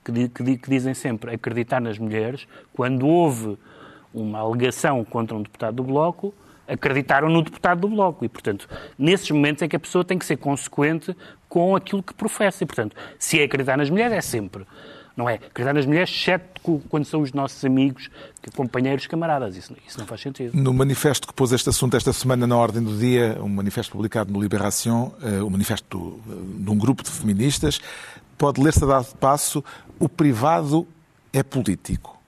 [0.04, 3.58] que, que que dizem sempre acreditar nas mulheres, quando houve
[4.14, 6.34] uma alegação contra um deputado do Bloco,
[6.68, 8.24] acreditaram no deputado do Bloco.
[8.26, 11.16] E, portanto, nesses momentos é que a pessoa tem que ser consequente
[11.50, 12.64] com aquilo que professa.
[12.64, 14.66] E, portanto, se é acreditar nas mulheres, é sempre.
[15.16, 18.10] Não é acreditar nas mulheres, exceto quando são os nossos amigos,
[18.56, 19.56] companheiros, camaradas.
[19.56, 20.58] Isso, isso não faz sentido.
[20.58, 24.34] No manifesto que pôs este assunto esta semana na ordem do dia, um manifesto publicado
[24.34, 25.86] no Libération, eh, o manifesto
[26.26, 27.80] do- de um grupo de feministas,
[28.40, 29.64] pode ler-se a dado passo
[30.00, 30.88] o privado
[31.32, 32.20] é político.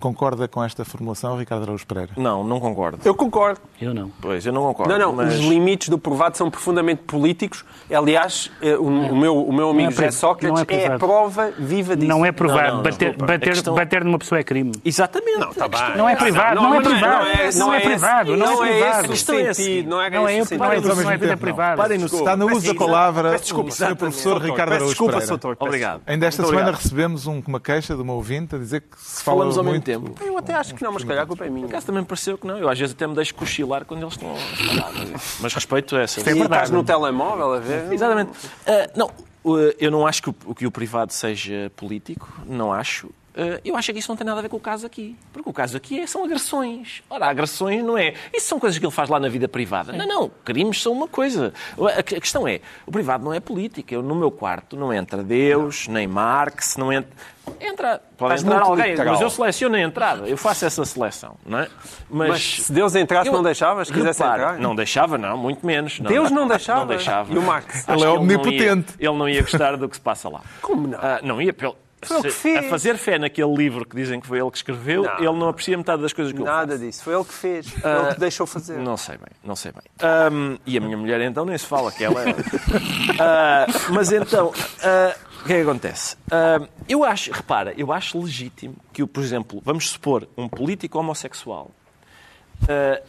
[0.00, 2.12] Concorda com esta formulação, Ricardo Araújo Pereira?
[2.16, 2.98] Não, não concordo.
[3.04, 3.60] Eu concordo.
[3.80, 4.10] Eu não.
[4.20, 4.92] Pois, eu não concordo.
[4.92, 5.34] Não, não, mas...
[5.34, 7.64] os limites do privado são profundamente políticos.
[7.92, 10.62] Aliás, eh, o, o meu, o meu amigo Não é José Sócrates não é é,
[10.62, 10.98] a privado.
[10.98, 12.08] prova viva disso.
[12.08, 12.68] Não é provado.
[12.68, 14.72] Não, não, bater, bater, questão- bater numa pessoa é crime.
[14.84, 15.38] Exatamente.
[15.38, 15.96] Não, tá bem.
[15.96, 18.98] Não é privado, não é privado, não é privado, não é não privado.
[18.98, 21.76] é não é Não é, esse o não é, é privada.
[21.76, 23.96] Parem no Está no uso da palavra desculpa, o Sr.
[23.96, 26.02] Professor Ricardo Araújo desculpa, peço Obrigado.
[26.06, 29.38] Ainda esta semana recebemos um- uma queixa de uma ouvinte a dizer que se fala
[29.38, 29.87] Falamos ao mesmo muito...
[29.92, 30.14] tempo.
[30.24, 31.66] Eu até acho que não, mas calhar a culpa é minha.
[31.66, 32.58] Por acaso também me pareceu que não.
[32.58, 34.92] Eu às vezes até me deixo cochilar quando eles estão a falar.
[35.12, 36.20] Mas, mas respeito essa.
[36.20, 36.44] é E verdade.
[36.52, 37.92] estás no telemóvel a ver?
[37.92, 38.30] Exatamente.
[38.66, 39.06] Ah, não,
[39.44, 42.30] uh, eu não acho que o, que o privado seja político.
[42.46, 43.10] Não acho.
[43.38, 45.16] Ah, eu acho que isso não tem nada a ver com o caso aqui.
[45.32, 47.02] Porque o caso aqui é, são agressões.
[47.08, 48.14] Ora, agressões não é.
[48.34, 49.92] Isso são coisas que ele faz lá na vida privada.
[49.92, 50.30] Não, não.
[50.44, 51.52] Crimes são uma coisa.
[51.96, 53.94] A, questão é: o privado não é política.
[53.94, 57.10] Eu, no meu quarto não entra Deus, nem Marx, não entra.
[57.60, 59.14] Entra, pode Estás entrar alguém, literal.
[59.14, 61.68] mas eu seleciono a entrada, eu faço essa seleção, não é?
[62.10, 63.90] Mas se Deus entrasse, não deixavas?
[63.90, 64.58] Quisesse repare, entrar?
[64.58, 65.98] Não deixava, não, muito menos.
[65.98, 66.80] Deus não deixava?
[66.80, 67.32] Não deixava.
[67.32, 67.88] E o Marx?
[67.88, 68.94] Acho Ele é que não ia- omnipotente.
[68.98, 70.42] Ele não ia gostar do que se passa lá.
[70.60, 70.98] Como não?
[71.00, 71.54] Ah, não ia.
[71.54, 72.58] Pelo, Foi que fez.
[72.58, 75.16] a fazer fé naquele livro que dizem que foi ele que escreveu, Não.
[75.18, 77.02] ele não aprecia metade das coisas que eu Nada disso.
[77.02, 77.68] Foi ele que fez.
[77.68, 78.78] Foi ele que deixou fazer.
[78.78, 79.82] Não sei bem, não sei bem.
[80.00, 82.34] Ahm, e a minha mulher então nem se fala que ela é.
[83.20, 86.16] Ah, mas então, ah, o que é que acontece?
[86.88, 91.70] Eu acho, repara, eu acho legítimo que, por exemplo, vamos supor, um político homossexual
[92.68, 93.02] ah,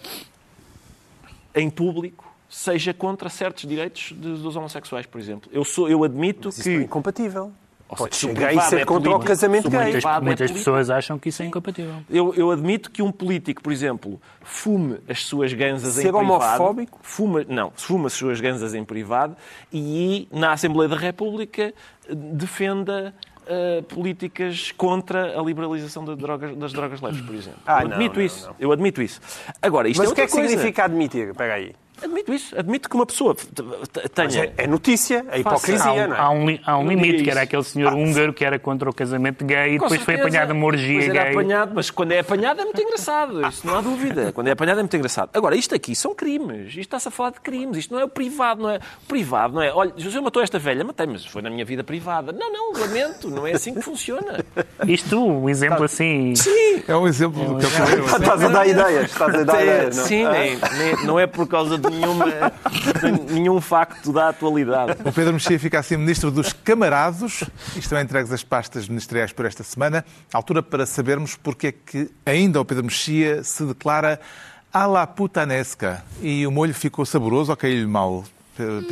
[1.55, 5.49] em público seja contra certos direitos dos homossexuais, por exemplo.
[5.53, 6.69] Eu, sou, eu admito Isso que.
[6.69, 7.51] é incompatível.
[7.89, 9.83] Ou Pode seja, chegar e ser é contra o casamento se gay.
[9.93, 11.95] Muitas, é muitas pessoas acham que isso é incompatível.
[12.07, 16.31] eu, eu admito que um político, por exemplo, fume as suas ganzas em Ser privado.
[16.33, 16.99] homofóbico?
[17.01, 19.35] Fuma, não, fuma as suas ganzas em privado
[19.73, 21.73] e na Assembleia da República
[22.07, 23.13] defenda
[23.47, 27.59] eh, políticas contra a liberalização das drogas, das drogas leves, por exemplo.
[27.65, 28.47] Ah, eu admito não, isso.
[28.47, 28.55] não.
[28.59, 29.19] Eu admito isso.
[29.59, 30.47] Agora, isto Mas é o que é que coisa.
[30.47, 31.29] significa admitir?
[31.29, 31.73] Espera aí.
[32.03, 32.57] Admito isso.
[32.57, 33.63] Admito que uma pessoa t- t-
[34.17, 34.45] Mas tenha...
[34.45, 36.19] é, é notícia, é hipocrisia, Há um, não é?
[36.19, 39.43] há um há um limite, que era aquele senhor húngaro que era contra o casamento
[39.45, 40.27] gay e depois foi certeza.
[40.27, 41.31] apanhado numa orgia gay.
[41.31, 43.47] apanhado, mas quando é apanhado é muito engraçado.
[43.47, 44.31] Isso não há dúvida.
[44.31, 45.29] Quando é apanhado é muito engraçado.
[45.33, 46.67] Agora, isto aqui são crimes.
[46.69, 47.77] Isto está-se a falar de crimes.
[47.77, 48.77] Isto não é o privado, não é?
[48.77, 49.71] O privado não é.
[49.73, 52.31] Olha, você matou esta velha, matei, mas foi na minha vida privada.
[52.31, 53.29] Não, não, lamento.
[53.29, 54.43] Não é assim que funciona.
[54.87, 56.35] Isto, um exemplo assim.
[56.35, 56.83] Sim.
[56.87, 57.99] É um exemplo do que eu falei.
[57.99, 59.97] Estás a dar ideias, estás a dar ideias.
[59.97, 60.05] não?
[60.05, 60.23] Sim,
[61.05, 62.25] não é por causa de nenhuma,
[63.29, 64.97] nenhum facto da atualidade.
[65.03, 67.43] O Pedro Mexia fica assim ministro dos camarados.
[67.75, 70.05] Estão entregues as pastas ministeriais por esta semana.
[70.31, 74.19] Altura para sabermos porque é que ainda o Pedro Mexia se declara
[74.71, 76.03] à la putanesca.
[76.21, 78.23] E o molho ficou saboroso ou caiu-lhe mal?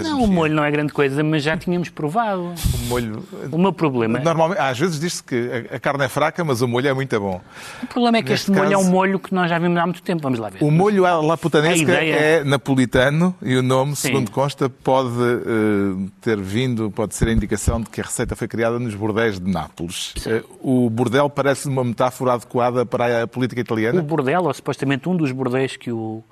[0.03, 2.53] Não, o molho não é grande coisa, mas já tínhamos provado.
[2.87, 3.23] O molho...
[3.51, 6.87] O meu problema, Normalmente, às vezes diz-se que a carne é fraca, mas o molho
[6.87, 7.41] é muito bom.
[7.83, 9.77] o problema é que neste este molho é um caso- molho que nós já vimos
[9.77, 10.21] há muito tempo.
[10.23, 10.63] Vamos lá ver.
[10.63, 14.07] O molho à la putanesca A ideia- é napolitano e o nome, Sim.
[14.07, 18.47] segundo consta, pode eh, ter vindo, pode ser a indicação de que a receita foi
[18.47, 20.13] criada nos bordéis de Nápoles.
[20.25, 24.01] Eh, o bordel parece uma metáfora adequada para a política O italiana?
[24.01, 26.23] bordel, ou supostamente um dos bordéis que o,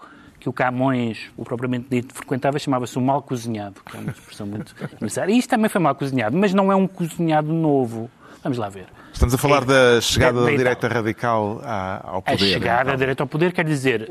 [0.46, 4.46] que o Camões, o propriamente dito, frequentava, chamava-se o mal cozinhado, que é uma expressão
[4.46, 5.32] muito engraçada.
[5.32, 8.10] E isto também foi mal cozinhado, mas não é um cozinhado novo.
[8.44, 8.86] Vamos lá ver.
[9.12, 10.58] Estamos a falar da chegada da da Itália.
[10.76, 12.38] direita radical à- ao A poder.
[12.46, 12.96] chegada então.
[12.98, 14.08] direita ao poder quer dizer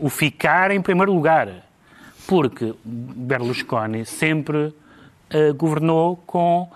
[0.00, 1.48] o, o ficar em primeiro lugar.
[2.26, 4.74] Porque Berlusconi sempre
[5.30, 6.68] eh, governou com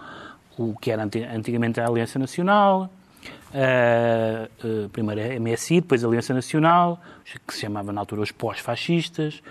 [0.56, 2.88] o que era anti- antigamente a Aliança Nacional,
[3.54, 6.98] eh, eh, primeiro a MSI, depois a Aliança Nacional,
[7.46, 9.42] que se chamava na altura os pós-fascistas.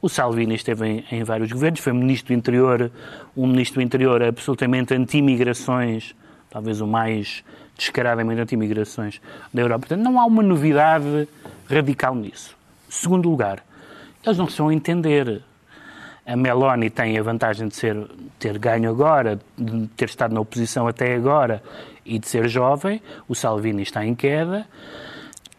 [0.00, 2.90] O Salvini esteve em, em vários governos, foi ministro do interior,
[3.34, 6.14] um ministro do interior absolutamente anti-migrações,
[6.50, 7.42] talvez o mais
[7.76, 9.20] descaradamente anti-migrações
[9.52, 9.86] da Europa.
[9.86, 11.26] Portanto, não há uma novidade
[11.68, 12.54] radical nisso.
[12.90, 13.64] Segundo lugar,
[14.24, 15.42] eles não se vão entender.
[16.26, 17.96] A Meloni tem a vantagem de ser,
[18.38, 21.62] ter ganho agora, de ter estado na oposição até agora
[22.06, 23.02] e de ser jovem.
[23.28, 24.66] O Salvini está em queda.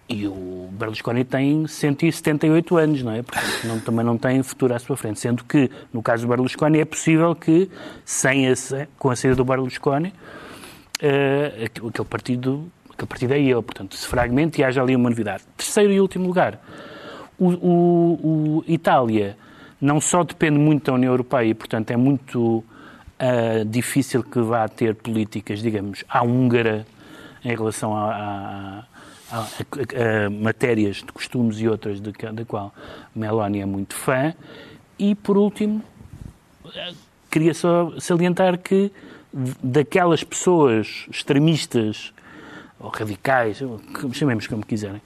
[0.10, 3.22] E o Berlusconi tem 178 anos, não é?
[3.22, 5.20] Portanto, não, também não tem futuro à sua frente.
[5.20, 7.70] Sendo que, no caso do Berlusconi, é possível que,
[8.06, 13.96] sem esse, com a saída do Berlusconi, uh, aquele partido aquele partido é ele, portanto,
[13.96, 15.44] se fragmente e haja ali uma novidade.
[15.56, 16.60] Terceiro e último lugar,
[17.38, 19.38] o, o, o Itália
[19.80, 22.64] não só depende muito da União Europeia e, portanto, é muito
[23.20, 26.86] uh, difícil que vá ter políticas, digamos, à húngara
[27.44, 28.84] em relação a,
[29.32, 32.74] a, a, a matérias de costumes e outras de, da qual
[33.16, 34.34] Meloni é muito fã.
[35.00, 35.84] E, por último,
[37.30, 38.92] queria só salientar que
[39.62, 42.14] daquelas pessoas extremistas
[42.80, 43.60] ou radicais,
[44.14, 45.02] chamemos como quiserem,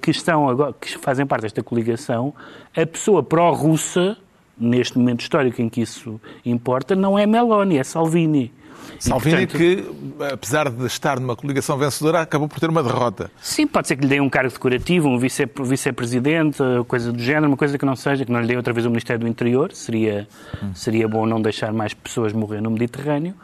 [0.00, 2.34] que estão agora, que fazem parte desta coligação,
[2.76, 4.16] a pessoa pró-russa,
[4.56, 8.52] neste momento histórico em que isso importa, não é Meloni, é Salvini.
[8.98, 13.30] Salvini, portanto, que, apesar de estar numa coligação vencedora, acabou por ter uma derrota.
[13.40, 17.48] Sim, pode ser que lhe dê um cargo decorativo, um vice-presidente, vice coisa do género,
[17.48, 19.72] uma coisa que não seja, que não lhe dê outra vez o Ministério do Interior.
[19.72, 20.28] Seria,
[20.62, 20.70] hum.
[20.74, 23.34] seria bom não deixar mais pessoas morrer no Mediterrâneo.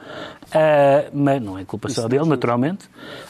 [0.49, 2.87] Uh, mas não é culpa só dele, naturalmente.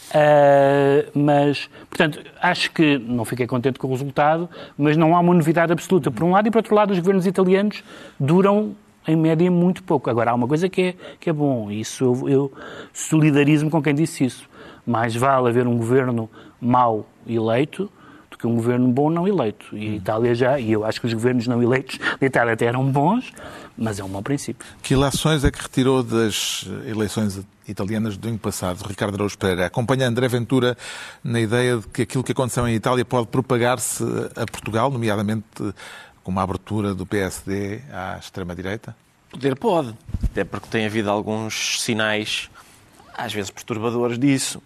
[0.09, 5.35] Uh, mas, portanto, acho que não fiquei contente com o resultado, mas não há uma
[5.35, 7.83] novidade absoluta por um lado e por outro lado os governos italianos
[8.19, 8.75] duram
[9.09, 10.11] em média, muito pouco.
[10.11, 12.53] Agora, há uma coisa que é, que é bom, e isso eu, eu
[12.93, 14.49] solidarizo-me com quem disse isso.
[14.87, 16.31] Mais vale haver um governo
[16.61, 17.91] mau eleito
[18.31, 19.77] do que um governo bom não eleito.
[19.77, 22.67] E a Itália já, e eu acho que os governos não eleitos da Itália até
[22.67, 23.33] eram bons,
[23.77, 24.67] mas é um bom princípio.
[24.83, 29.67] Que ilações é que retirou das eleições italianas do ano passado, Ricardo Araújo Pereira?
[29.67, 30.77] Acompanha André Ventura
[31.23, 34.03] na ideia de que aquilo que aconteceu em Itália pode propagar-se
[34.35, 35.45] a Portugal, nomeadamente
[36.29, 38.95] com uma abertura do PSD à extrema-direita?
[39.31, 42.51] Poder pode, até porque tem havido alguns sinais,
[43.19, 44.63] às vezes perturbadores disso.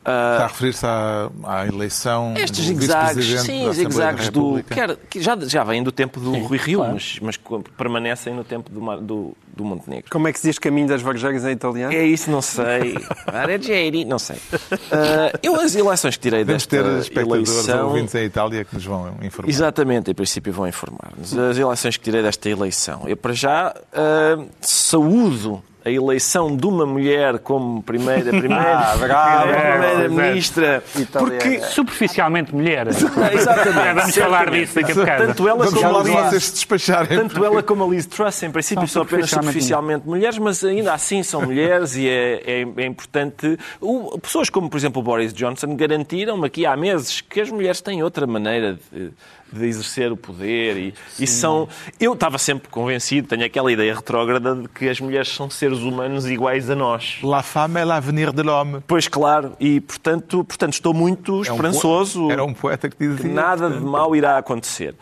[0.00, 4.62] Está a referir-se à, à, eleição Estes do zigzags, sim, zigzags do.
[4.62, 6.92] Quer, que já, já vêm do tempo do sim, Rui Rio, claro.
[6.92, 7.40] mas, mas,
[7.74, 10.10] permanecem no tempo do, do, do, Montenegro.
[10.10, 11.94] Como é que se diz caminho das Varjegas em italiano?
[11.94, 12.98] É isso, não sei.
[13.26, 14.36] Areggieri, não sei.
[14.36, 17.88] Uh, eu, as eleições que tirei Devemos desta ter espectadores eleição...
[17.88, 19.48] ouvintes em Itália que nos vão informar.
[19.48, 21.36] Exatamente, em princípio vão informar-nos.
[21.36, 23.04] As eleições que tirei desta eleição.
[23.06, 30.08] Eu, para já, uh, saúdo a eleição de uma mulher como primeira, primeira, ah, primeira
[30.08, 30.82] ministra.
[31.12, 32.86] Porque superficialmente mulher.
[32.88, 33.94] Exatamente.
[33.94, 35.26] Vamos falar disso daqui a bocado.
[35.26, 37.18] Tanto ela Vamos como a Liz, despacharem.
[37.18, 40.94] Tanto ela como a Liz Truss, em princípio, são, são apenas superficialmente mulheres, mas ainda
[40.94, 43.58] assim são mulheres e é, é, é importante.
[43.80, 47.82] O, pessoas como, por exemplo, o Boris Johnson garantiram-me aqui há meses que as mulheres
[47.82, 49.12] têm outra maneira de
[49.52, 51.68] de exercer o poder e, e, são...
[52.00, 56.26] Eu estava sempre convencido, tenho aquela ideia retrógrada de que as mulheres são seres humanos
[56.26, 57.18] iguais a nós.
[57.22, 58.82] La femme é l'avenir de l'homme.
[58.86, 62.22] Pois claro, e portanto, portanto estou muito esperançoso.
[62.22, 63.16] É um Era um poeta que dizia...
[63.18, 64.94] Que nada de mal irá acontecer.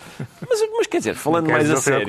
[0.47, 2.07] Mas, mas quer dizer, falando mais a sério...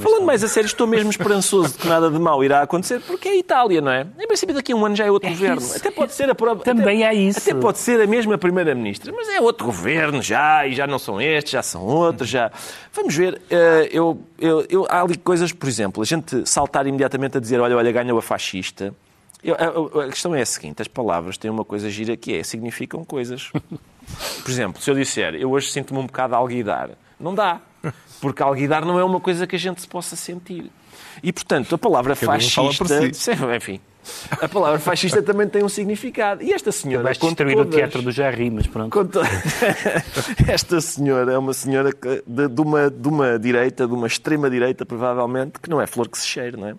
[0.00, 3.28] Falando mais a sério, estou mesmo esperançoso de que nada de mal irá acontecer, porque
[3.28, 4.06] é a Itália, não é?
[4.18, 5.62] Em princípio daqui a um ano já é outro é governo.
[5.62, 5.76] Isso.
[5.76, 6.62] Até pode ser a prova...
[6.62, 7.38] Também até, é isso.
[7.38, 11.20] Até pode ser a mesma primeira-ministra, mas é outro governo já, e já não são
[11.20, 12.50] estes, já são outros, já...
[12.92, 17.36] Vamos ver, eh, eu, eu, eu, há ali coisas, por exemplo, a gente saltar imediatamente
[17.36, 18.94] a dizer, olha, olha, ganhou a fascista.
[19.42, 22.42] Eu, a, a, questão é a seguinte, as palavras têm uma coisa gira que é,
[22.42, 23.50] significam coisas.
[24.42, 27.60] Por exemplo, se eu disser, eu hoje sinto-me um bocado alguidar, não dá.
[28.20, 30.70] Porque alguidar não é uma coisa que a gente se possa sentir.
[31.22, 33.12] E, portanto, a palavra fascista...
[33.12, 33.30] Si.
[33.56, 33.80] Enfim,
[34.30, 36.42] a palavra fascista também tem um significado.
[36.42, 37.04] E esta senhora.
[37.04, 37.74] Vais destruir todas...
[37.74, 39.04] o teatro do Jarry, mas pronto.
[39.04, 39.20] To...
[40.48, 41.90] esta senhora é uma senhora
[42.26, 46.18] de, de, uma, de uma direita, de uma extrema-direita, provavelmente, que não é flor que
[46.18, 46.74] se cheire, não é?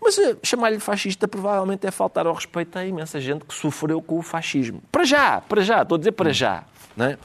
[0.00, 4.18] Mas uh, chamar-lhe fascista provavelmente é faltar ao respeito à imensa gente que sofreu com
[4.18, 4.82] o fascismo.
[4.92, 6.64] Para já, para já, estou a dizer para já.
[6.96, 7.18] Não é?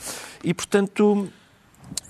[0.43, 1.29] E, portanto,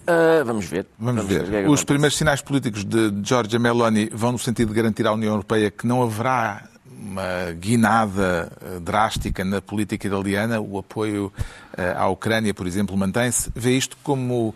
[0.01, 0.87] Uh, vamos ver.
[0.97, 1.45] Vamos, vamos ver.
[1.45, 1.65] ver.
[1.65, 5.31] É Os primeiros sinais políticos de Giorgia Meloni vão no sentido de garantir à União
[5.31, 6.67] Europeia que não haverá
[7.01, 11.33] uma guinada eh, drástica na política italiana, o apoio
[11.75, 13.51] eh, à Ucrânia, por exemplo, mantém-se.
[13.55, 14.53] Vê isto como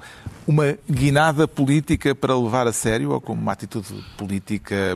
[0.48, 4.96] uma guinada política para levar a sério ou como uma atitude política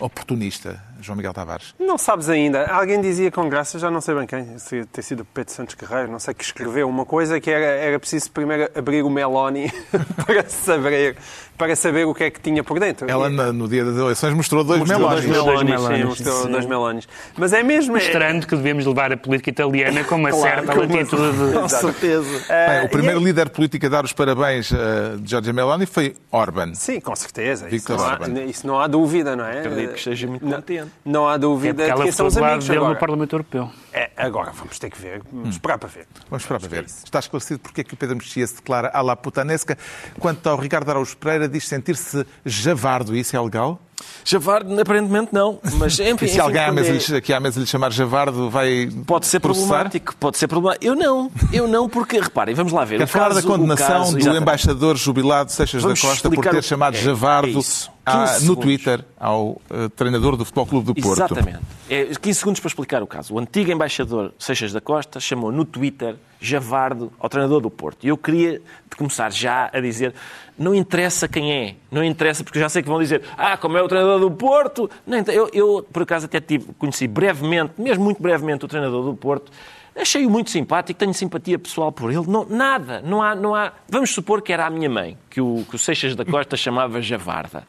[0.00, 1.74] oportunista, João Miguel Tavares?
[1.78, 2.66] Não sabes ainda.
[2.66, 6.10] Alguém dizia com graça, já não sei bem quem, se ter sido Pedro Santos Guerreiro,
[6.10, 9.72] não sei, que escreveu uma coisa que era, era preciso primeiro abrir o Meloni
[10.26, 11.16] para saber
[11.56, 13.10] para saber o que é que tinha por dentro.
[13.10, 15.24] Ela, no dia das eleições, mostrou dois mostrou melões.
[15.24, 16.50] Dois melões, sim, mostrou sim.
[16.50, 17.08] dois melões.
[17.36, 17.94] Mas é mesmo...
[17.94, 21.52] Mostrando que devemos levar a política italiana com uma claro, certa latitude.
[21.56, 22.44] Com certeza.
[22.48, 26.74] Bem, o primeiro líder político a dar os parabéns a Giorgia Meloni foi Orban.
[26.74, 27.66] Sim, com certeza.
[27.68, 29.60] Victor isso, não há, isso não há dúvida, não é?
[29.60, 30.72] Acredito que esteja muito contente.
[30.72, 30.96] Exatamente.
[31.04, 32.98] Não há É dúvida de ela quem são os amigos dele no agora.
[32.98, 33.70] Parlamento Europeu.
[33.92, 36.06] É, agora vamos ter que ver, vamos esperar para ver.
[36.28, 36.86] Vamos esperar para que é ver.
[36.86, 37.04] isso.
[37.04, 39.76] Está esclarecido porque é que o Pedro Mexia se declara à la putanesca.
[40.18, 43.14] Quanto ao Ricardo Araújo Pereira, diz sentir-se javardo.
[43.16, 43.80] Isso é legal?
[44.24, 46.26] Javarde, aparentemente não, mas enfim...
[46.26, 49.66] E se alguém é- aqui à mesa lhe chamar javardo, vai Pode ser processar?
[49.68, 50.84] problemático, pode ser problemático.
[50.84, 52.98] Eu não, eu não, porque, reparem, vamos lá ver.
[52.98, 54.42] Quer o falar da condenação caso- do exatamente.
[54.42, 58.46] embaixador jubilado Seixas Vamos da Costa por explicar ter o- chamado é, javardo é 15
[58.46, 58.56] no.
[58.56, 61.18] Twitter ao eh, treinador do Futebol Clube do Porto?
[61.18, 61.58] Exatamente.
[61.88, 63.34] É 15 segundos para explicar o caso.
[63.34, 68.04] O antigo embaixador Seixas da Costa chamou no Twitter Javardo ao treinador do Porto.
[68.04, 68.60] E eu queria
[68.96, 70.14] começar já a dizer,
[70.58, 73.82] não interessa quem é, não interessa, porque já sei que vão dizer, ah, como é
[73.82, 74.90] o treinador do Porto.
[75.06, 79.14] Não, eu, eu, por acaso, até tive, conheci brevemente, mesmo muito brevemente, o treinador do
[79.14, 79.52] Porto.
[79.94, 82.26] Achei-o muito simpático, tenho simpatia pessoal por ele.
[82.26, 83.72] Não, nada, não há, não há.
[83.88, 87.00] Vamos supor que era a minha mãe, que o, que o Seixas da Costa chamava
[87.00, 87.66] Javarda.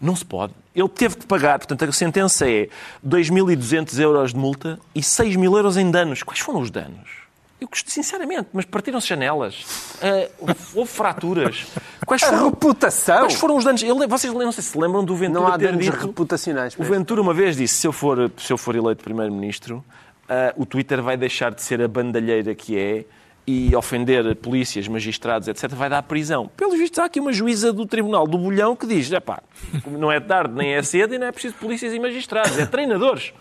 [0.00, 0.54] Não se pode.
[0.74, 2.68] Ele teve que pagar, portanto, a sentença é
[3.06, 6.22] 2.200 euros de multa e 6 mil euros em danos.
[6.22, 7.23] Quais foram os danos?
[7.64, 9.64] Eu gosto, sinceramente, mas partiram-se janelas,
[10.02, 10.28] ah,
[10.74, 11.66] houve- fraturas.
[12.06, 13.18] Quais A foram, reputação!
[13.20, 13.82] quais foram os danos?
[13.82, 15.96] Ele, vocês não sei se lembram do Ventura Não há danos dito...
[15.96, 16.76] reputacionais.
[16.78, 19.82] O Ventura uma vez disse, se eu for, se eu for eleito Primeiro-Ministro,
[20.28, 23.06] ah, o Twitter vai deixar de ser a bandalheira que é
[23.46, 26.50] e ofender polícias, magistrados, etc., vai dar prisão.
[26.54, 29.42] Pelos vistos, há aqui uma juíza do Tribunal do Bolhão que diz, epá,
[29.86, 33.32] não é tarde nem é cedo e não é preciso polícias e magistrados, é treinadores.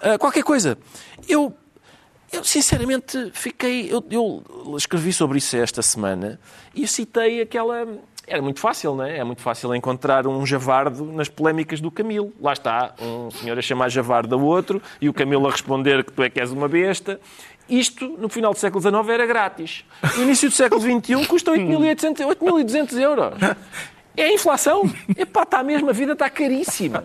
[0.00, 0.78] Ah, qualquer coisa.
[1.28, 1.54] Eu,
[2.32, 3.92] eu sinceramente, fiquei...
[3.92, 6.38] Eu, eu escrevi sobre isso esta semana
[6.74, 7.86] e citei aquela...
[8.26, 9.18] Era muito fácil, não é?
[9.18, 12.32] É muito fácil encontrar um javardo nas polémicas do Camilo.
[12.40, 16.12] Lá está, um senhor a chamar javardo ao outro e o Camilo a responder que
[16.12, 17.20] tu é que és uma besta.
[17.68, 19.84] Isto, no final do século XIX, era grátis.
[20.16, 23.34] No início do século XXI, custa 8.800 8.200 euros.
[24.16, 24.82] É a inflação.
[25.16, 27.02] Epá, está mesmo, a vida está caríssima.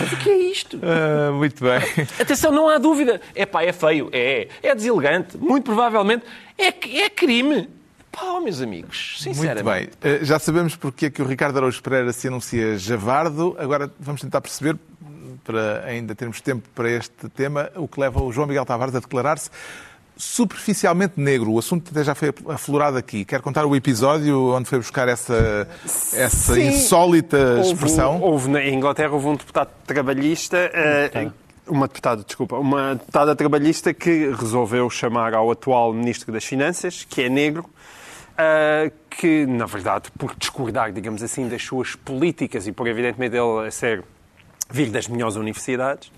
[0.00, 0.78] Mas o que é isto?
[0.82, 1.78] Ah, muito bem.
[2.20, 3.20] Atenção, não há dúvida.
[3.34, 4.48] É pá, é feio, é.
[4.62, 6.24] É deselegante, muito provavelmente.
[6.56, 6.66] É,
[7.00, 7.68] é crime.
[8.10, 9.90] Pá, meus amigos, Muito sinceramente.
[10.02, 10.12] bem.
[10.12, 13.54] Eh, Já sabemos porque é que o Ricardo Araújo Pereira se anuncia javardo.
[13.58, 14.76] Agora vamos tentar perceber,
[15.44, 19.00] para ainda termos tempo para este tema, o que leva o João Miguel Tavares a
[19.00, 19.50] declarar-se
[20.18, 21.52] superficialmente negro.
[21.52, 23.24] O assunto até já foi aflorado aqui.
[23.24, 25.68] Quer contar o episódio onde foi buscar essa,
[26.12, 26.68] essa Sim.
[26.68, 28.14] insólita expressão?
[28.14, 31.30] Houve, houve na Inglaterra houve um deputado trabalhista, eh,
[31.68, 37.22] uma deputada, desculpa, uma deputada trabalhista que resolveu chamar ao atual Ministro das Finanças, que
[37.22, 37.64] é negro,
[38.36, 43.70] eh, que, na verdade, por discordar, digamos assim, das suas políticas e por, evidentemente, ele
[43.70, 44.02] ser
[44.70, 46.10] vir das melhores universidades,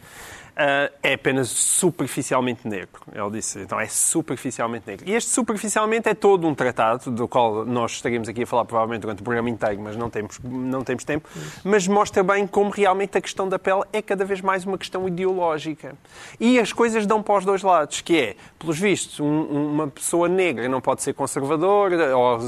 [0.63, 3.01] eh, é apenas superficialmente negro.
[3.15, 5.09] Ele disse, então é superficialmente negro.
[5.09, 9.01] E este superficialmente é todo um tratado, do qual nós estaríamos aqui a falar provavelmente
[9.01, 11.27] durante o programa inteiro, mas não temos, não temos tempo,
[11.65, 15.09] mas mostra bem como realmente a questão da pele é cada vez mais uma questão
[15.09, 15.95] ideológica.
[16.39, 20.29] E as coisas dão para os dois lados, que é, pelos vistos, um- uma pessoa
[20.29, 22.39] negra não pode ser conservadora, ou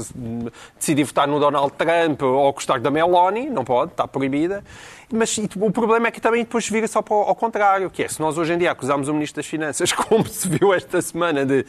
[0.77, 4.63] decidir votar no Donald Trump, ou gostar da Meloni, não pode, está proibida.
[5.11, 8.03] Mas e, o problema é que também depois vira só para o, ao contrário, que
[8.03, 11.01] é, se nós hoje em dia acusamos o Ministro das Finanças, como se viu esta
[11.01, 11.65] semana, de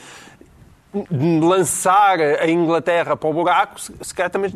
[1.40, 4.52] lançar a Inglaterra para o buraco, se, se calhar também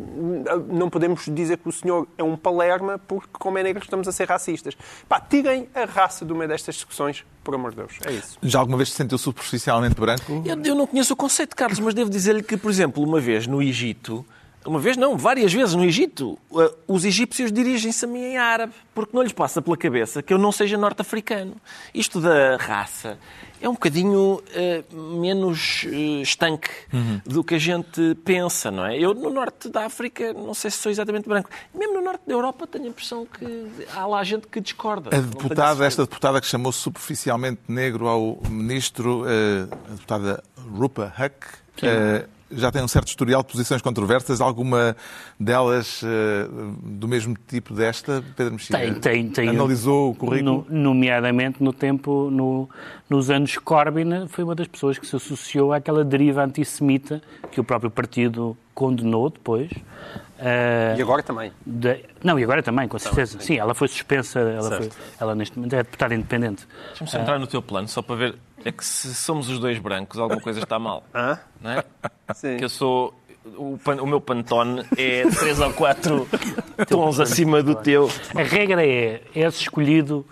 [0.69, 4.11] não podemos dizer que o senhor é um palerma, porque como é negro estamos a
[4.11, 4.75] ser racistas.
[5.07, 7.97] Pá, tirem a raça do meio destas discussões, por amor de Deus.
[8.05, 8.37] É isso.
[8.41, 10.43] Já alguma vez se sentiu superficialmente branco?
[10.45, 13.45] Eu, eu não conheço o conceito, Carlos, mas devo dizer-lhe que, por exemplo, uma vez
[13.45, 14.25] no Egito,
[14.65, 18.73] uma vez não, várias vezes no Egito, uh, os egípcios dirigem-se a mim em árabe,
[18.93, 21.55] porque não lhes passa pela cabeça que eu não seja norte-africano.
[21.93, 23.17] Isto da raça
[23.61, 26.69] é um bocadinho uh, menos uh, estanque
[27.25, 28.97] do que a gente pensa, não é?
[28.97, 31.49] Eu, no norte da África, não sei se sou exatamente branco.
[31.73, 35.15] Mesmo no norte da Europa, tenho a impressão que há lá gente que discorda.
[35.15, 41.47] A deputada, esta deputada que chamou superficialmente negro ao ministro, eh, a deputada Rupa Huck,
[41.83, 44.95] eh, já tem um certo historial de posições controversas, alguma
[45.39, 46.47] delas eh,
[46.83, 48.77] do mesmo tipo desta, Pedro Mexia?
[48.77, 49.49] Tem, tem, tem.
[49.49, 50.65] Analisou o currículo?
[50.69, 52.69] No- nomeadamente no tempo, no-
[53.09, 57.21] nos anos Corbyn, foi uma das pessoas que se associou àquela deriva antissemita
[57.51, 59.69] que o próprio partido condenou depois.
[60.41, 61.51] Ah, E agora também.
[61.65, 63.39] da- não, e agora também, com certeza.
[63.41, 64.89] Sim, ela foi suspensa, ela, foi,
[65.19, 66.65] ela neste momento é deputada independente.
[66.97, 68.35] Deixa-me entrar no teu plano, só para ver.
[68.65, 71.03] É que se somos os dois brancos, alguma coisa está mal.
[71.13, 71.39] Hã?
[71.61, 71.83] Não é?
[72.35, 72.57] Sim.
[72.57, 73.13] Que eu sou.
[73.57, 76.27] O, pan- o meu pantone é 3 ou 4
[76.87, 78.09] tons acima do teu.
[78.35, 80.25] A regra é, és escolhido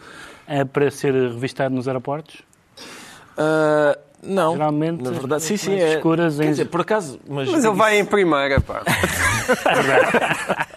[0.47, 2.41] ah, para ser revistado nos aeroportos?
[3.37, 5.69] Ah, Não, Geralmente, na verdade, sim, sim.
[5.71, 7.19] mais É, escuras quer em- dizer, por acaso...
[7.27, 8.81] Mas, Mas ele vai em primeira, pá.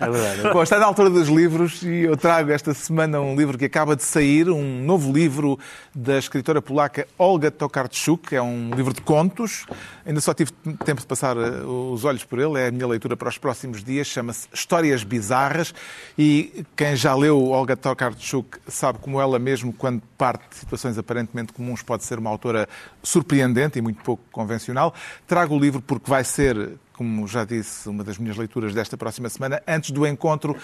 [0.00, 0.52] É verdade.
[0.52, 3.94] Bom, está na altura dos livros e eu trago esta semana um livro que acaba
[3.94, 5.58] de sair, um novo livro
[5.94, 8.34] da escritora polaca Olga Tokarczuk.
[8.34, 9.66] É um livro de contos.
[10.06, 10.52] Ainda só tive
[10.84, 12.58] tempo de passar eh, os olhos por ele.
[12.58, 14.06] É a minha leitura para os próximos dias.
[14.06, 15.74] Chama-se Histórias Bizarras.
[16.18, 21.52] E quem já leu Olga Tokarczuk sabe como ela mesmo, quando parte de situações aparentemente
[21.52, 22.68] comuns, pode ser uma autora
[23.02, 24.94] surpreendente e muito pouco convencional.
[25.26, 29.26] Trago o livro porque vai ser como já disse, uma das minhas leituras desta próxima
[29.30, 30.54] semana, antes do encontro,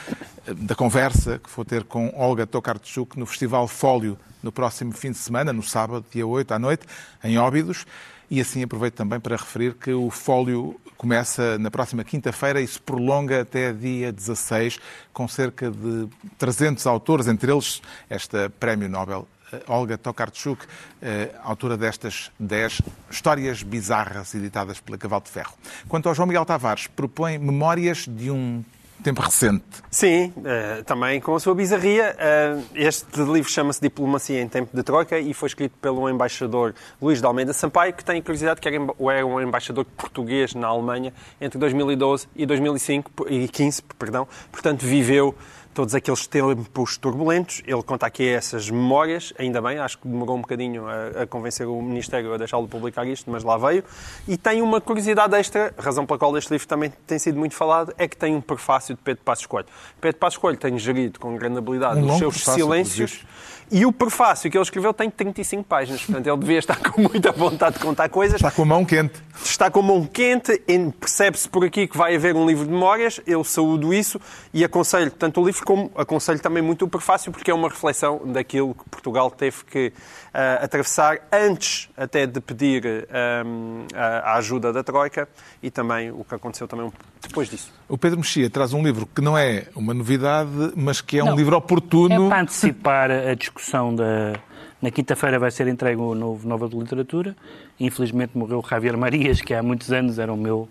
[0.46, 5.12] eh, da conversa que vou ter com Olga Tokarczuk no Festival Fólio no próximo fim
[5.12, 6.86] de semana, no sábado, dia 8 à noite,
[7.24, 7.86] em Óbidos.
[8.30, 12.78] E assim aproveito também para referir que o Fólio começa na próxima quinta-feira e se
[12.78, 14.78] prolonga até dia 16,
[15.14, 16.06] com cerca de
[16.36, 17.80] 300 autores, entre eles
[18.10, 19.26] esta Prémio Nobel
[19.66, 20.64] Olga Tokarczuk,
[21.00, 25.54] eh, autora destas 10 histórias bizarras editadas pela Cavalo de Ferro.
[25.88, 28.64] Quanto ao João Miguel Tavares, propõe memórias de um
[29.02, 29.64] tempo recente.
[29.90, 32.16] Sim, eh, também com a sua bizarria.
[32.18, 37.20] Eh, este livro chama-se Diplomacia em Tempo de Troika e foi escrito pelo embaixador Luís
[37.20, 41.58] de Almeida Sampaio, que tem curiosidade que era era um embaixador português na Alemanha entre
[41.58, 44.26] 2012 e 2005, e 15, perdão.
[44.50, 45.34] Portanto, viveu
[45.76, 47.62] todos aqueles tempos turbulentos.
[47.66, 51.68] Ele conta aqui essas memórias, ainda bem, acho que demorou um bocadinho a, a convencer
[51.68, 53.84] o Ministério a deixá-lo publicar isto, mas lá veio.
[54.26, 57.92] E tem uma curiosidade extra, razão pela qual este livro também tem sido muito falado,
[57.98, 59.68] é que tem um prefácio de Pedro Passos Coelho.
[60.00, 63.26] Pedro Passos Coelho tem gerido com grande habilidade Um os seus prefácio, silêncios.
[63.70, 67.32] E o prefácio que ele escreveu tem 35 páginas, portanto ele devia estar com muita
[67.32, 69.20] vontade de contar coisas Está com a mão quente.
[69.44, 72.70] está com a mão quente, e percebe-se por aqui que vai haver um livro de
[72.70, 74.20] memórias, eu saúdo isso
[74.54, 78.20] e aconselho tanto o livro como aconselho também muito o prefácio, porque é uma reflexão
[78.26, 79.92] daquilo que Portugal teve que
[80.32, 85.28] ah, atravessar antes até de pedir ahm, a, a ajuda da Troika
[85.62, 87.72] e também o que aconteceu também depois disso.
[87.88, 91.28] O Pedro Mexia traz um livro que não é uma novidade, mas que é um
[91.28, 91.36] Não.
[91.36, 92.26] livro oportuno.
[92.26, 93.55] É para antecipar a discussão
[93.94, 94.34] da.
[94.82, 97.34] Na quinta-feira vai ser entregue o novo Nova de Literatura.
[97.80, 100.68] Infelizmente morreu o Javier Marias, que há muitos anos era o meu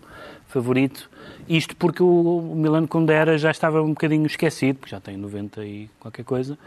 [0.47, 1.09] favorito.
[1.49, 5.89] Isto porque o Milano Kundera já estava um bocadinho esquecido, porque já tem 90 e
[5.99, 6.57] qualquer coisa.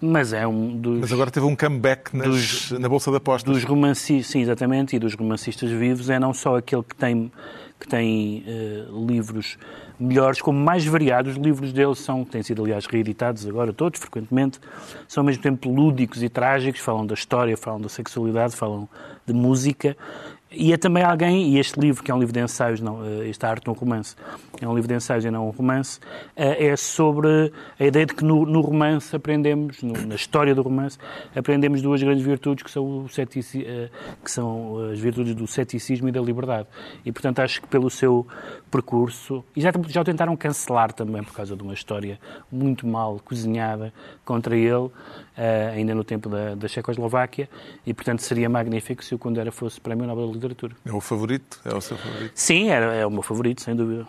[0.00, 1.00] Mas é um dos.
[1.00, 3.54] Mas agora teve um comeback nas- na Bolsa de Apostas.
[3.54, 7.30] dos romancistas, sim, exatamente, e dos romancistas vivos é não só aquele que tem,
[7.78, 9.56] que tem eh, livros
[9.98, 11.32] melhores, como mais variados.
[11.32, 14.60] Os livros dele são, têm sido, aliás, reeditados agora todos, frequentemente,
[15.06, 18.88] são ao mesmo tempo lúdicos e trágicos, falam da história, falam da sexualidade, falam
[19.26, 19.96] de música.
[20.50, 23.28] E é também alguém, e este livro, que é um livro de ensaios, não, eh,
[23.28, 24.16] esta arte, um romance,
[24.58, 26.00] é um livro de ensaios e não um romance,
[26.34, 30.62] eh, é sobre a ideia de que no, no romance aprendemos, no- na história do
[30.62, 30.96] romance,
[31.36, 33.90] aprendemos duas grandes virtudes que são, o cetici, eh,
[34.24, 36.66] que são as virtudes do ceticismo e da liberdade.
[37.04, 38.26] E, portanto, acho que pelo seu
[38.70, 42.18] percurso, e já, já o tentaram cancelar também por causa de uma história
[42.50, 43.92] muito mal cozinhada
[44.24, 44.90] contra ele,
[45.74, 47.48] ainda no tempo da, da Checoslováquia,
[47.86, 50.76] e, portanto, seria magnífico se o Kundera fosse Prémio Nobel de Literatura.
[50.84, 51.60] É o favorito?
[51.64, 52.32] É o seu favorito?
[52.34, 54.06] Sim, era, é o meu favorito, sem dúvida.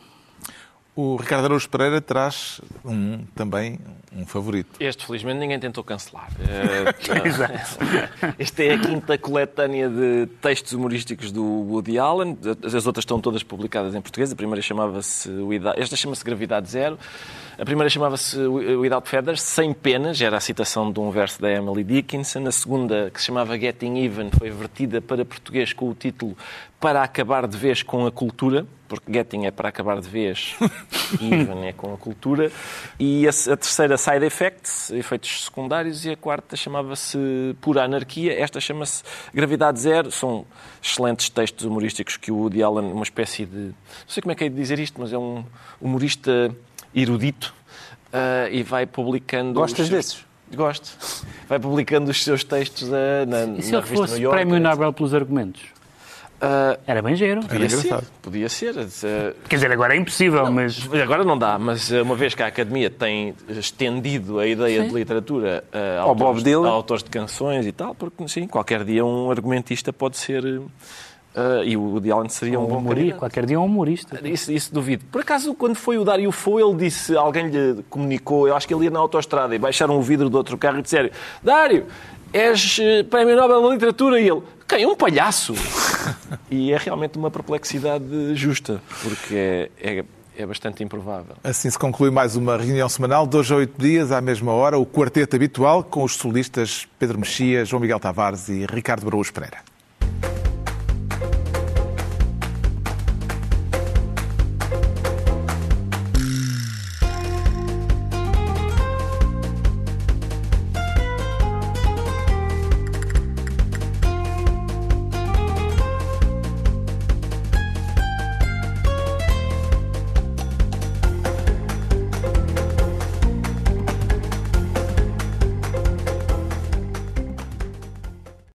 [1.01, 3.79] O Ricardo Araújo Pereira traz um, também
[4.13, 4.71] um favorito.
[4.81, 6.27] Este, felizmente, ninguém tentou cancelar.
[6.49, 12.37] Eh, Este é a quinta coletânea de textos humorísticos do Woody Allen.
[12.63, 14.29] As outras estão todas publicadas em português.
[14.31, 15.29] A primeira chamava-se...
[15.77, 16.99] Esta chama-se Gravidade Zero.
[17.57, 20.19] A primeira chamava-se Without Feathers, Sem Penas.
[20.19, 22.45] Era a citação de um verso da Emily Dickinson.
[22.47, 26.35] A segunda, que se chamava Getting Even, foi vertida para português com o título
[26.79, 28.65] Para Acabar de Vez com a Cultura.
[28.87, 30.55] Porque Getting é para acabar de vez
[31.21, 32.51] e Even é com a cultura.
[32.99, 36.05] E a, a terceira, Side Effects, efeitos secundários.
[36.05, 37.15] E a quarta chamava-se
[37.61, 38.33] Pura Anarquia.
[38.33, 40.09] Esta chama-se Gravidade Zero.
[40.09, 40.43] São
[40.81, 43.57] excelentes textos humorísticos que o Woody Allen, uma espécie de...
[43.57, 43.73] Não
[44.07, 45.45] sei como é que é de dizer isto, mas é um
[45.79, 46.49] humorista
[46.95, 47.53] erudito.
[48.11, 49.53] ah, e vai publicando...
[49.53, 50.25] Gostas seus- desses?
[50.51, 50.97] Gosto.
[51.47, 54.47] Vai publicando os seus textos ah, na, E se na ele revista fosse New Yorker,
[54.47, 54.71] Prémio etc.
[54.71, 55.61] Nobel pelos argumentos?
[56.41, 57.41] Ah, Era bem giro.
[57.41, 58.07] Era podia ser, engraçado.
[58.21, 58.75] podia ser.
[58.79, 60.87] Ah, Quer dizer, agora é impossível, mas...
[61.01, 64.93] Agora não dá, mas eh, uma vez que a Academia tem estendido a ideia de
[64.93, 66.67] literatura a Ao Bob autores, Dylan.
[66.67, 70.43] a autores de canções e tal, porque sim, qualquer dia um argumentista pode ser.
[71.65, 74.19] e o Woody Allen seria um Um bom humorista, qualquer dia é um humorista.
[74.27, 75.05] Isso, isso duvido.
[75.11, 78.73] Por acaso, quando foi o Dário Fo, ele disse, alguém lhe comunicou, eu acho que
[78.73, 81.09] ele ia na autoestrada e baixaram o vidro do outro carro e disseram
[81.43, 81.85] Dário,
[82.33, 84.19] és eh, Prémio Nobel da Literatura?
[84.19, 84.85] E ele, quem?
[84.85, 85.53] Um palhaço?
[86.49, 90.05] e é realmente uma perplexidade justa, porque é, é,
[90.37, 91.35] é bastante improvável.
[91.43, 94.85] Assim se conclui mais uma reunião semanal, hoje a oito dias, à mesma hora, o
[94.85, 99.68] quarteto habitual, com os solistas Pedro Mexia, João Miguel Tavares e Ricardo Araújo Pereira.